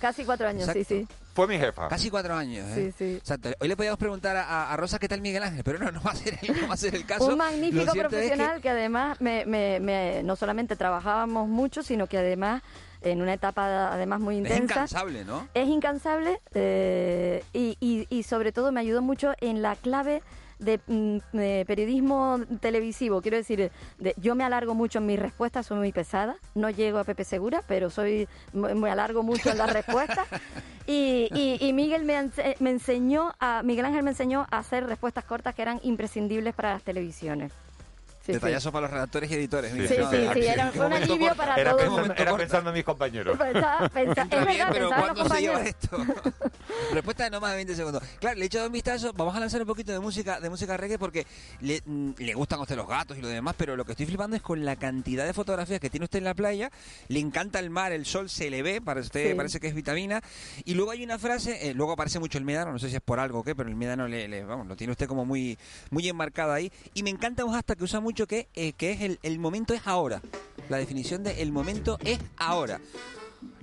casi 0.00 0.24
cuatro 0.24 0.48
años, 0.48 0.68
sí, 0.72 0.84
sí. 0.84 1.08
Fue 1.34 1.46
mi 1.46 1.58
jefa. 1.58 1.88
Casi 1.88 2.10
cuatro 2.10 2.34
años, 2.34 2.66
¿eh? 2.76 2.92
Sí, 2.92 2.94
sí. 2.98 3.16
Exacto. 3.16 3.50
Hoy 3.60 3.68
le 3.68 3.76
podíamos 3.76 3.98
preguntar 3.98 4.36
a, 4.36 4.76
Rosa 4.76 4.98
qué 4.98 5.08
tal 5.08 5.20
Miguel 5.20 5.42
Ángel, 5.42 5.62
pero 5.64 5.78
no, 5.78 5.90
no 5.90 6.02
va 6.02 6.12
a 6.12 6.14
ser 6.14 6.38
el, 6.42 6.60
no 6.60 6.68
va 6.68 6.74
a 6.74 6.76
ser 6.76 6.94
el 6.94 7.06
caso. 7.06 7.26
un 7.26 7.38
magnífico 7.38 7.92
profesional 7.92 8.60
que... 8.60 8.70
además 8.70 9.20
me, 9.20 9.44
me, 9.46 10.22
no 10.22 10.36
solamente 10.36 10.76
trabajábamos 10.76 11.48
mucho, 11.48 11.82
sino 11.82 12.06
que 12.06 12.18
además 12.18 12.62
en 13.02 13.22
una 13.22 13.34
etapa 13.34 13.92
además 13.92 14.20
muy 14.20 14.36
intensa. 14.36 14.56
Es 14.56 14.70
incansable, 14.70 15.24
¿no? 15.24 15.48
Es 15.54 15.68
incansable 15.68 16.40
eh, 16.54 17.44
y, 17.52 17.76
y, 17.80 18.06
y, 18.10 18.22
sobre 18.24 18.52
todo 18.52 18.72
me 18.72 18.80
ayudó 18.80 19.02
mucho 19.02 19.34
en 19.40 19.62
la 19.62 19.76
clave 19.76 20.22
Mm, 20.60 21.18
de, 21.32 21.64
periodismo 21.66 22.40
televisivo, 22.60 23.22
quiero 23.22 23.36
decir, 23.36 23.70
de, 23.98 24.14
yo 24.16 24.34
me 24.34 24.42
alargo 24.42 24.74
mucho 24.74 24.98
en 24.98 25.06
mis 25.06 25.18
respuestas, 25.18 25.66
soy 25.66 25.78
muy 25.78 25.92
pesada, 25.92 26.36
no 26.54 26.68
llego 26.68 26.98
a 26.98 27.04
Pepe 27.04 27.24
Segura, 27.24 27.62
pero 27.68 27.90
soy 27.90 28.28
me 28.52 28.90
alargo 28.90 29.22
mucho 29.22 29.50
en 29.50 29.58
las 29.58 29.72
respuestas. 29.72 30.26
Y, 30.90 31.28
y, 31.60 31.72
Miguel 31.74 32.04
me, 32.04 32.30
me 32.60 32.70
enseñó, 32.70 33.34
Miguel 33.62 33.84
Ángel 33.84 34.02
me 34.02 34.10
enseñó 34.10 34.46
a 34.50 34.58
hacer 34.58 34.86
respuestas 34.86 35.22
cortas 35.24 35.54
que 35.54 35.60
eran 35.60 35.80
imprescindibles 35.82 36.54
para 36.54 36.72
las 36.72 36.82
televisiones. 36.82 37.52
Detallazo 38.32 38.72
para 38.72 38.82
los 38.82 38.90
redactores 38.92 39.30
y 39.30 39.34
editores. 39.34 39.72
Sí, 39.72 39.88
sí, 39.88 40.28
sí, 40.34 40.46
era 40.46 40.72
un 40.74 40.92
alivio 40.92 41.34
para 41.34 41.54
todos. 41.64 41.82
Pensando, 41.82 42.14
era 42.14 42.36
pensando 42.36 42.70
en 42.70 42.74
mis 42.74 42.84
compañeros. 42.84 43.38
Pensaba, 43.48 43.88
pensaba, 43.88 44.28
es 44.30 44.46
verdad, 44.46 44.68
pero 44.72 44.88
¿cuándo 44.88 45.28
se 45.28 45.40
lleva 45.40 45.62
esto? 45.62 45.98
Respuesta 46.92 47.24
de 47.24 47.30
no 47.30 47.40
más 47.40 47.50
de 47.50 47.56
20 47.56 47.74
segundos. 47.74 48.02
Claro, 48.20 48.36
le 48.36 48.44
he 48.44 48.46
echado 48.46 48.66
un 48.66 48.72
vistazo. 48.72 49.12
Vamos 49.14 49.34
a 49.34 49.40
lanzar 49.40 49.60
un 49.60 49.66
poquito 49.66 49.92
de 49.92 50.00
música 50.00 50.40
de 50.40 50.50
música 50.50 50.76
reggae 50.76 50.98
porque 50.98 51.26
le, 51.60 51.82
mm, 51.84 52.12
le 52.18 52.34
gustan 52.34 52.58
a 52.58 52.62
usted 52.62 52.76
los 52.76 52.86
gatos 52.86 53.16
y 53.16 53.22
lo 53.22 53.28
demás, 53.28 53.54
pero 53.56 53.76
lo 53.76 53.84
que 53.84 53.92
estoy 53.92 54.06
flipando 54.06 54.36
es 54.36 54.42
con 54.42 54.64
la 54.64 54.76
cantidad 54.76 55.24
de 55.24 55.32
fotografías 55.32 55.80
que 55.80 55.90
tiene 55.90 56.04
usted 56.04 56.18
en 56.18 56.24
la 56.24 56.34
playa. 56.34 56.70
Le 57.08 57.20
encanta 57.20 57.58
el 57.58 57.70
mar, 57.70 57.92
el 57.92 58.06
sol 58.06 58.28
se 58.28 58.50
le 58.50 58.62
ve, 58.62 58.80
para 58.80 59.00
usted 59.00 59.36
parece 59.36 59.60
que 59.60 59.68
es 59.68 59.74
vitamina. 59.74 60.22
Y 60.64 60.74
luego 60.74 60.90
hay 60.90 61.02
una 61.02 61.18
frase, 61.18 61.68
eh, 61.68 61.74
luego 61.74 61.92
aparece 61.92 62.18
mucho 62.18 62.38
el 62.38 62.44
médano, 62.44 62.72
no 62.72 62.78
sé 62.78 62.90
si 62.90 62.96
es 62.96 63.02
por 63.02 63.20
algo 63.20 63.40
o 63.40 63.44
qué, 63.44 63.54
pero 63.54 63.68
el 63.68 63.76
médano 63.76 64.08
le, 64.08 64.44
vamos, 64.44 64.66
lo 64.66 64.76
tiene 64.76 64.92
usted 64.92 65.06
como 65.06 65.24
muy, 65.24 65.58
muy 65.90 66.08
enmarcado 66.08 66.52
ahí. 66.52 66.70
Y 66.94 67.02
me 67.02 67.10
encanta 67.10 67.44
un 67.44 67.52
hashtag 67.52 67.78
que 67.78 67.84
usa 67.84 68.00
mucho 68.00 68.17
que, 68.26 68.48
eh, 68.54 68.72
que 68.72 68.92
es 68.92 69.18
el, 69.22 69.38
momento 69.38 69.74
es 69.74 69.86
ahora. 69.86 70.20
La 70.68 70.76
definición 70.76 71.22
de 71.22 71.42
el 71.42 71.52
momento 71.52 71.98
es 72.04 72.18
ahora. 72.36 72.80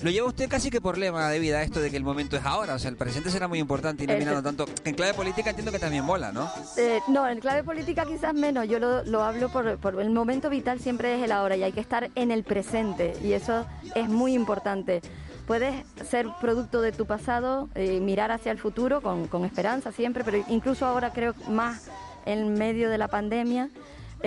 Lo 0.01 0.09
lleva 0.09 0.27
usted 0.27 0.47
casi 0.47 0.69
que 0.69 0.79
por 0.79 0.97
lema 0.97 1.29
de 1.29 1.39
vida 1.39 1.61
esto 1.61 1.81
de 1.81 1.91
que 1.91 1.97
el 1.97 2.03
momento 2.03 2.37
es 2.37 2.45
ahora. 2.45 2.75
O 2.75 2.79
sea, 2.79 2.89
el 2.89 2.95
presente 2.95 3.29
será 3.29 3.47
muy 3.47 3.59
importante 3.59 4.03
y 4.03 4.07
no 4.07 4.15
mirando 4.15 4.41
tanto. 4.41 4.65
En 4.85 4.95
clave 4.95 5.13
política 5.13 5.49
entiendo 5.49 5.71
que 5.71 5.79
también 5.79 6.05
mola, 6.05 6.31
¿no? 6.31 6.49
Eh, 6.77 7.01
no, 7.09 7.27
en 7.27 7.39
clave 7.39 7.63
política 7.63 8.05
quizás 8.05 8.33
menos. 8.33 8.67
Yo 8.67 8.79
lo, 8.79 9.03
lo 9.03 9.23
hablo 9.23 9.49
por, 9.49 9.77
por, 9.77 9.99
el 10.01 10.09
momento 10.11 10.49
vital 10.49 10.79
siempre 10.79 11.15
es 11.15 11.23
el 11.23 11.31
ahora 11.31 11.57
y 11.57 11.63
hay 11.63 11.73
que 11.73 11.81
estar 11.81 12.09
en 12.15 12.31
el 12.31 12.43
presente. 12.43 13.15
Y 13.21 13.33
eso 13.33 13.65
es 13.95 14.07
muy 14.07 14.33
importante. 14.33 15.01
Puedes 15.45 15.85
ser 16.09 16.27
producto 16.41 16.81
de 16.81 16.91
tu 16.91 17.05
pasado, 17.05 17.69
eh, 17.75 17.99
mirar 17.99 18.31
hacia 18.31 18.51
el 18.51 18.57
futuro 18.57 19.01
con, 19.01 19.27
con 19.27 19.45
esperanza 19.45 19.91
siempre, 19.91 20.23
pero 20.23 20.43
incluso 20.47 20.85
ahora 20.85 21.11
creo 21.11 21.35
más 21.49 21.89
en 22.25 22.53
medio 22.53 22.89
de 22.89 22.97
la 22.97 23.07
pandemia 23.07 23.69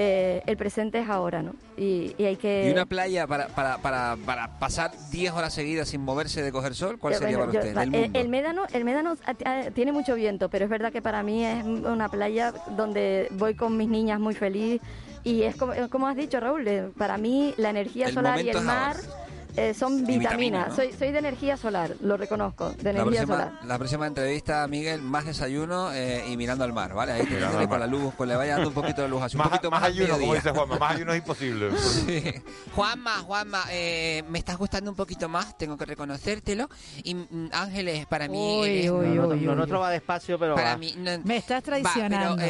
eh, 0.00 0.42
el 0.46 0.56
presente 0.56 1.00
es 1.00 1.08
ahora, 1.08 1.42
¿no? 1.42 1.56
Y, 1.76 2.14
hay 2.22 2.36
que... 2.36 2.68
¿Y 2.68 2.70
una 2.70 2.86
playa 2.86 3.26
para, 3.26 3.48
para, 3.48 3.78
para, 3.78 4.16
para 4.24 4.58
pasar 4.60 4.92
10 5.10 5.32
horas 5.32 5.52
seguidas 5.52 5.88
sin 5.88 6.02
moverse 6.02 6.40
de 6.40 6.52
coger 6.52 6.76
sol? 6.76 7.00
¿Cuál 7.00 7.16
sería 7.16 7.36
para 7.36 7.50
usted? 7.50 7.76
El, 7.76 8.10
el, 8.14 8.28
Médano, 8.28 8.62
el 8.72 8.84
Médano 8.84 9.16
tiene 9.74 9.90
mucho 9.90 10.14
viento, 10.14 10.50
pero 10.50 10.66
es 10.66 10.70
verdad 10.70 10.92
que 10.92 11.02
para 11.02 11.24
mí 11.24 11.44
es 11.44 11.64
una 11.64 12.08
playa 12.08 12.54
donde 12.76 13.26
voy 13.32 13.56
con 13.56 13.76
mis 13.76 13.88
niñas 13.88 14.20
muy 14.20 14.36
feliz 14.36 14.80
y 15.24 15.42
es 15.42 15.56
como, 15.56 15.72
como 15.90 16.06
has 16.06 16.14
dicho, 16.14 16.38
Raúl, 16.38 16.92
para 16.96 17.18
mí 17.18 17.52
la 17.56 17.70
energía 17.70 18.12
solar 18.12 18.40
y 18.40 18.50
el 18.50 18.60
mar... 18.60 18.94
Eh, 19.58 19.74
son 19.74 20.04
vitaminas. 20.06 20.74
soy, 20.76 20.92
soy 20.92 21.10
de 21.10 21.18
energía 21.18 21.56
solar, 21.56 21.96
lo 22.00 22.16
reconozco, 22.16 22.70
de 22.70 22.90
energía 22.90 23.22
la 23.22 23.26
próxima, 23.26 23.34
solar. 23.34 23.66
La 23.66 23.78
próxima 23.78 24.06
entrevista, 24.06 24.68
Miguel, 24.68 25.02
más 25.02 25.24
desayuno 25.24 25.92
eh, 25.92 26.24
y 26.28 26.36
mirando 26.36 26.62
al 26.62 26.72
mar, 26.72 26.94
¿vale? 26.94 27.12
Ahí 27.12 27.26
te 27.26 27.68
con 27.68 27.80
la 27.80 27.86
luz, 27.88 28.14
con 28.14 28.28
le 28.28 28.36
vaya 28.36 28.54
dando 28.54 28.68
un 28.68 28.74
poquito 28.74 29.02
de 29.02 29.08
luz. 29.08 29.22
Así, 29.22 29.36
más, 29.36 29.46
un 29.46 29.50
poquito 29.50 29.70
más, 29.70 29.82
ayuno, 29.82 30.16
como 30.16 30.34
dice 30.34 30.50
Juanma, 30.50 30.78
más 30.78 30.94
ayuno 30.94 31.12
es 31.12 31.18
imposible. 31.18 31.70
Juanma, 32.74 33.18
Juanma, 33.18 33.64
eh, 33.70 34.22
me 34.28 34.38
estás 34.38 34.56
gustando 34.56 34.90
un 34.90 34.96
poquito 34.96 35.28
más, 35.28 35.58
tengo 35.58 35.76
que 35.76 35.86
reconocértelo. 35.86 36.68
Y 37.02 37.14
mm, 37.14 37.50
Ángeles, 37.52 38.06
para 38.06 38.28
mí... 38.28 38.38
Uy, 38.38 38.88
uy, 38.90 39.18
uy, 39.18 39.40
no, 39.40 39.66
no, 39.66 39.80
va 39.80 39.90
despacio, 39.90 40.38
pero 40.38 40.54
para 40.54 40.76
Mí, 40.76 40.94
me 41.24 41.36
estás 41.36 41.64
traicionando. 41.64 42.42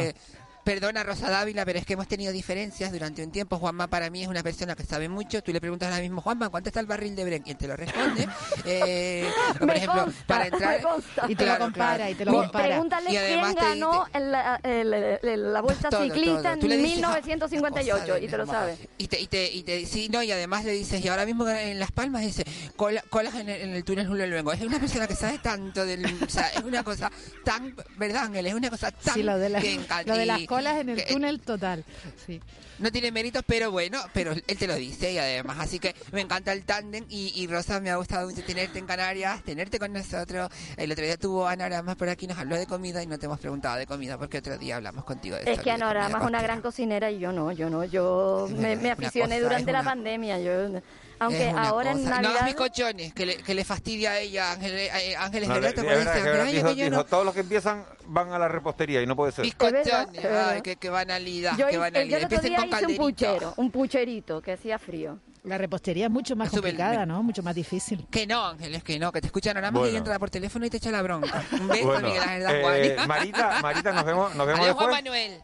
Perdona, 0.69 1.03
Rosa 1.03 1.31
Dávila, 1.31 1.65
pero 1.65 1.79
es 1.79 1.87
que 1.87 1.95
hemos 1.95 2.07
tenido 2.09 2.31
diferencias 2.31 2.93
durante 2.93 3.25
un 3.25 3.31
tiempo. 3.31 3.59
Juanma 3.59 3.87
para 3.87 4.11
mí 4.11 4.21
es 4.21 4.29
una 4.29 4.43
persona 4.43 4.77
que 4.77 4.85
sabe 4.85 5.09
mucho. 5.09 5.43
Tú 5.43 5.51
le 5.51 5.63
preguntas 5.63 5.89
ahora 5.89 6.03
mismo, 6.03 6.21
Juanma, 6.21 6.51
¿cuánto 6.51 6.69
está 6.69 6.81
el 6.81 6.85
barril 6.85 7.17
de 7.17 7.25
Bren? 7.25 7.43
Y 7.47 7.53
él 7.53 7.57
te 7.57 7.67
lo 7.67 7.75
responde. 7.75 8.29
Eh, 8.65 9.27
por 9.59 9.75
ejemplo, 9.75 10.09
para 10.27 10.47
entrar... 10.47 10.81
Y 11.27 11.35
te 11.35 11.47
lo 11.47 11.59
compara, 11.59 12.11
y 12.11 12.15
te 12.15 12.25
lo 12.25 12.33
compara. 12.33 12.67
Pregúntale 12.67 13.09
quién 13.09 13.55
ganó 13.55 14.07
la, 14.13 14.61
la, 14.63 15.61
vuelta 15.63 15.91
ciclista 15.91 16.53
en 16.53 16.69
1958, 16.69 18.19
y 18.19 18.29
te 18.29 18.37
lo 18.37 18.45
sabes. 18.45 18.79
Y 18.99 19.09
te, 19.09 19.21
y 19.21 19.27
te, 19.27 19.51
y 19.51 19.63
te, 19.63 19.87
sí, 19.87 20.09
no, 20.11 20.23
y 20.23 20.33
además 20.33 20.65
le 20.65 20.73
dices, 20.73 21.03
y 21.03 21.09
ahora 21.09 21.25
mismo 21.25 21.49
en 21.49 21.79
Las 21.79 21.93
Palmas 21.93 22.23
dice, 22.23 22.45
colas 22.77 23.35
en 23.37 23.49
el, 23.49 23.85
túnel 23.85 24.07
Julio 24.07 24.27
Luengo. 24.27 24.53
Es 24.53 24.61
una 24.61 24.79
persona 24.79 25.07
que 25.07 25.15
sabe 25.15 25.39
tanto 25.39 25.87
del... 25.87 26.05
O 26.05 26.29
sea, 26.29 26.49
es 26.49 26.63
una 26.63 26.83
cosa 26.83 27.11
tan... 27.45 27.75
¿Verdad, 27.97 28.25
Ángel? 28.25 28.47
Es 28.47 28.55
una 28.55 28.69
cosa 28.69 28.91
tan... 28.91 29.15
Sí, 29.15 29.23
lo 29.23 29.39
de, 29.39 29.49
la, 29.49 29.61
lo 30.05 30.17
de 30.17 30.27
las 30.27 30.41
en 30.67 30.89
el 30.91 31.05
túnel 31.07 31.41
total. 31.41 31.85
Sí. 32.27 32.41
No 32.79 32.93
tiene 32.93 33.11
méritos, 33.11 33.43
pero 33.47 33.73
bueno, 33.73 33.99
pero 34.13 34.33
él 34.33 34.59
te 34.59 34.67
lo 34.67 34.75
dice 34.77 35.13
y 35.13 35.19
además, 35.19 35.59
así 35.61 35.79
que 35.81 35.95
me 36.13 36.21
encanta 36.21 36.53
el 36.53 36.65
tándem 36.65 37.05
y, 37.09 37.47
Rosa, 37.49 37.81
me 37.81 37.91
ha 37.91 37.97
gustado 37.97 38.29
mucho 38.29 38.45
tenerte 38.45 38.79
en 38.79 38.87
Canarias, 38.87 39.43
tenerte 39.43 39.79
con 39.79 39.93
nosotros. 39.93 40.49
El 40.77 40.93
otro 40.93 41.05
día 41.05 41.17
tuvo 41.17 41.49
Anoramas 41.49 41.97
por 41.97 42.09
aquí, 42.09 42.27
nos 42.27 42.39
habló 42.39 42.57
de 42.57 42.67
comida 42.67 43.03
y 43.03 43.07
no 43.07 43.19
te 43.19 43.27
hemos 43.27 43.41
preguntado 43.41 43.77
de 43.77 43.87
comida 43.87 44.17
porque 44.17 44.39
otro 44.39 44.57
día 44.59 44.77
hablamos 44.77 45.05
contigo 45.05 45.37
de 45.37 45.53
Es 45.53 45.61
que 45.61 45.71
Anoramas 45.71 46.23
es 46.23 46.29
una 46.29 46.41
gran 46.41 46.61
cocinera 46.61 47.11
y 47.11 47.19
yo 47.19 47.33
no, 47.33 47.51
yo 47.51 47.69
no, 47.69 47.85
yo 47.85 48.49
me, 48.57 48.77
me 48.77 48.91
aficioné 48.91 49.41
durante 49.41 49.73
la 49.73 49.83
pandemia, 49.83 50.39
yo 50.39 50.81
aunque 51.19 51.51
ahora 51.51 51.93
en 51.93 52.05
Navidad... 52.05 52.41
No, 52.41 52.47
bizcochones, 52.47 53.15
que 53.15 53.27
le, 53.27 53.37
que 53.37 53.55
le 53.55 53.65
fastidia 53.65 54.13
a 54.13 54.19
ella, 54.19 54.53
Ángeles, 54.53 54.91
eh, 54.95 55.17
Ángeles 55.17 55.49
no, 55.49 56.75
dijo, 56.75 57.05
todos 57.05 57.25
los 57.25 57.35
que 57.35 57.41
empiezan 57.41 57.85
van 58.07 58.33
a 58.33 58.39
la 58.39 58.49
repostería 58.49 59.03
y 59.03 59.07
no 59.07 59.17
puede 59.17 59.33
ser. 59.33 59.45
Bizcochones, 59.45 60.25
ay, 60.25 60.63
que, 60.63 60.77
que, 60.77 60.91
van 60.91 61.11
a 61.11 61.19
Lida, 61.19 61.57
que 61.57 61.79
van 61.79 61.97
a 61.97 62.01
Lida. 62.01 62.19
Yo 62.19 62.19
el 62.19 62.25
otro 62.25 62.41
día 62.41 62.67
hice 62.67 62.87
un 62.87 62.97
puchero, 62.97 63.55
un 63.57 63.71
pucherito 63.71 64.41
que 64.41 64.53
hacía 64.53 64.79
frío. 64.79 65.19
La 65.45 65.57
repostería 65.57 66.07
es 66.07 66.11
mucho 66.11 66.37
más 66.37 66.51
complicada, 66.51 67.07
¿no? 67.07 67.23
Mucho 67.23 67.43
más 67.43 67.55
difícil. 67.55 68.07
Que 68.11 68.27
no, 68.27 68.45
Ángeles, 68.45 68.83
que 68.83 68.99
no, 68.99 69.13
que 69.13 69.21
te 69.21 69.29
escuchan 69.29 69.57
ahora 69.57 69.71
más 69.71 69.91
y 69.91 69.97
entra 69.97 70.19
por 70.19 70.31
teléfono 70.31 70.67
y 70.67 70.71
te 70.71 70.77
echa 70.77 70.91
la 70.91 71.01
bronca. 71.01 71.45
Un 71.53 71.69
beso, 71.69 72.01
Miguel 72.01 72.23
Ángel 72.23 72.93
eh, 72.93 72.97
Marita, 73.07 73.63
Marita, 73.63 73.93
nos 73.93 74.05
vemos, 74.05 74.35
nos 74.35 74.47
vemos 74.47 74.61
Adiós, 74.61 74.77
después. 74.77 74.89
Juan 74.89 75.05
Manuel. 75.05 75.43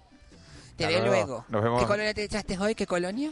Te 0.77 0.87
veo 0.87 1.07
luego. 1.07 1.45
¿Qué 1.49 1.87
colonia 1.87 2.15
te 2.15 2.25
echaste 2.25 2.59
hoy? 2.59 2.75
¿Qué 2.75 2.87
colonia? 2.87 3.31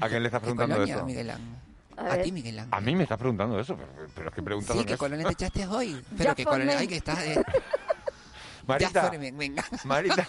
¿A 0.00 0.08
quién 0.08 0.22
le 0.22 0.28
estás 0.28 0.40
preguntando 0.40 0.74
colonia, 0.76 0.94
eso? 0.96 1.04
Miguel 1.04 1.30
A, 1.30 2.16
ti, 2.22 2.32
Miguel 2.32 2.58
Ángel. 2.58 2.74
A 2.74 2.80
mí 2.80 2.96
me 2.96 3.02
estás 3.02 3.18
preguntando 3.18 3.60
eso, 3.60 3.76
pero, 4.14 4.28
es 4.28 4.34
que 4.34 4.42
preguntas 4.42 4.76
Sí, 4.76 4.84
¿qué 4.84 4.96
colonia 4.96 5.26
te 5.26 5.32
echaste 5.32 5.66
hoy? 5.66 6.02
Pero 6.18 6.34
qué 6.34 6.44
colonia... 6.44 6.78
Ay, 6.78 6.88
que 6.88 6.96
estás... 6.96 7.18
Eh. 7.20 7.42
Marita. 8.66 9.10
Ya 9.12 9.30
venga. 9.32 9.64
Marita. 9.84 10.26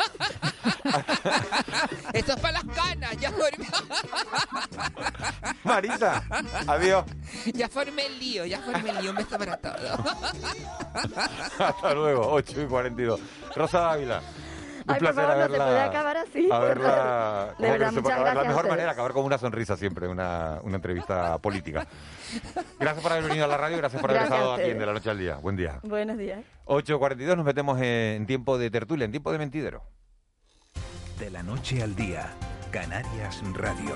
Esto 2.13 2.33
es 2.33 2.39
para 2.39 2.53
las 2.53 2.75
canas, 2.75 3.17
ya 3.19 3.31
formé. 3.31 3.67
Marita, 5.63 6.23
adiós. 6.65 7.05
Ya 7.53 7.69
formé 7.69 8.07
el 8.07 8.19
lío, 8.19 8.45
ya 8.45 8.59
formé 8.61 8.89
el 8.89 9.01
lío, 9.01 9.11
un 9.11 9.17
beso 9.17 9.37
para 9.37 9.57
todos. 9.57 9.99
Hasta 11.59 11.93
luego, 11.93 12.31
8 12.31 12.61
y 12.63 12.65
42. 12.65 13.19
Rosa 13.55 13.91
Ávila. 13.91 14.21
Un 14.91 14.95
Ay, 14.95 14.99
placer 14.99 15.23
por 15.23 15.23
favor, 15.23 15.43
haberla. 15.43 15.57
No 15.57 15.63
se 15.63 15.69
puede 15.71 15.81
acabar 15.81 16.17
así. 16.17 16.49
Haberla. 16.51 17.55
De 17.59 17.71
verdad, 17.71 17.91
muchas 17.91 18.05
acabar, 18.05 18.21
gracias 18.21 18.43
la 18.43 18.49
mejor 18.49 18.69
manera, 18.69 18.91
acabar 18.91 19.13
con 19.13 19.25
una 19.25 19.37
sonrisa 19.37 19.77
siempre, 19.77 20.07
una, 20.07 20.59
una 20.63 20.75
entrevista 20.75 21.37
política. 21.39 21.87
Gracias 22.79 23.03
por 23.03 23.11
haber 23.11 23.25
venido 23.25 23.45
a 23.45 23.47
la 23.47 23.57
radio, 23.57 23.77
gracias 23.77 24.01
por 24.01 24.11
haber 24.11 24.23
estado 24.23 24.53
aquí 24.53 24.69
en 24.69 24.79
De 24.79 24.85
la 24.85 24.93
Noche 24.93 25.09
al 25.09 25.17
Día. 25.17 25.35
Buen 25.35 25.55
día. 25.55 25.79
Buenos 25.83 26.17
días. 26.17 26.39
8.42, 26.65 27.35
nos 27.35 27.45
metemos 27.45 27.79
en 27.81 28.25
tiempo 28.25 28.57
de 28.57 28.69
tertulia, 28.69 29.05
en 29.05 29.11
tiempo 29.11 29.31
de 29.31 29.37
mentidero. 29.37 29.83
De 31.19 31.29
la 31.29 31.43
Noche 31.43 31.83
al 31.83 31.95
Día, 31.95 32.29
Canarias 32.71 33.41
Radio. 33.53 33.95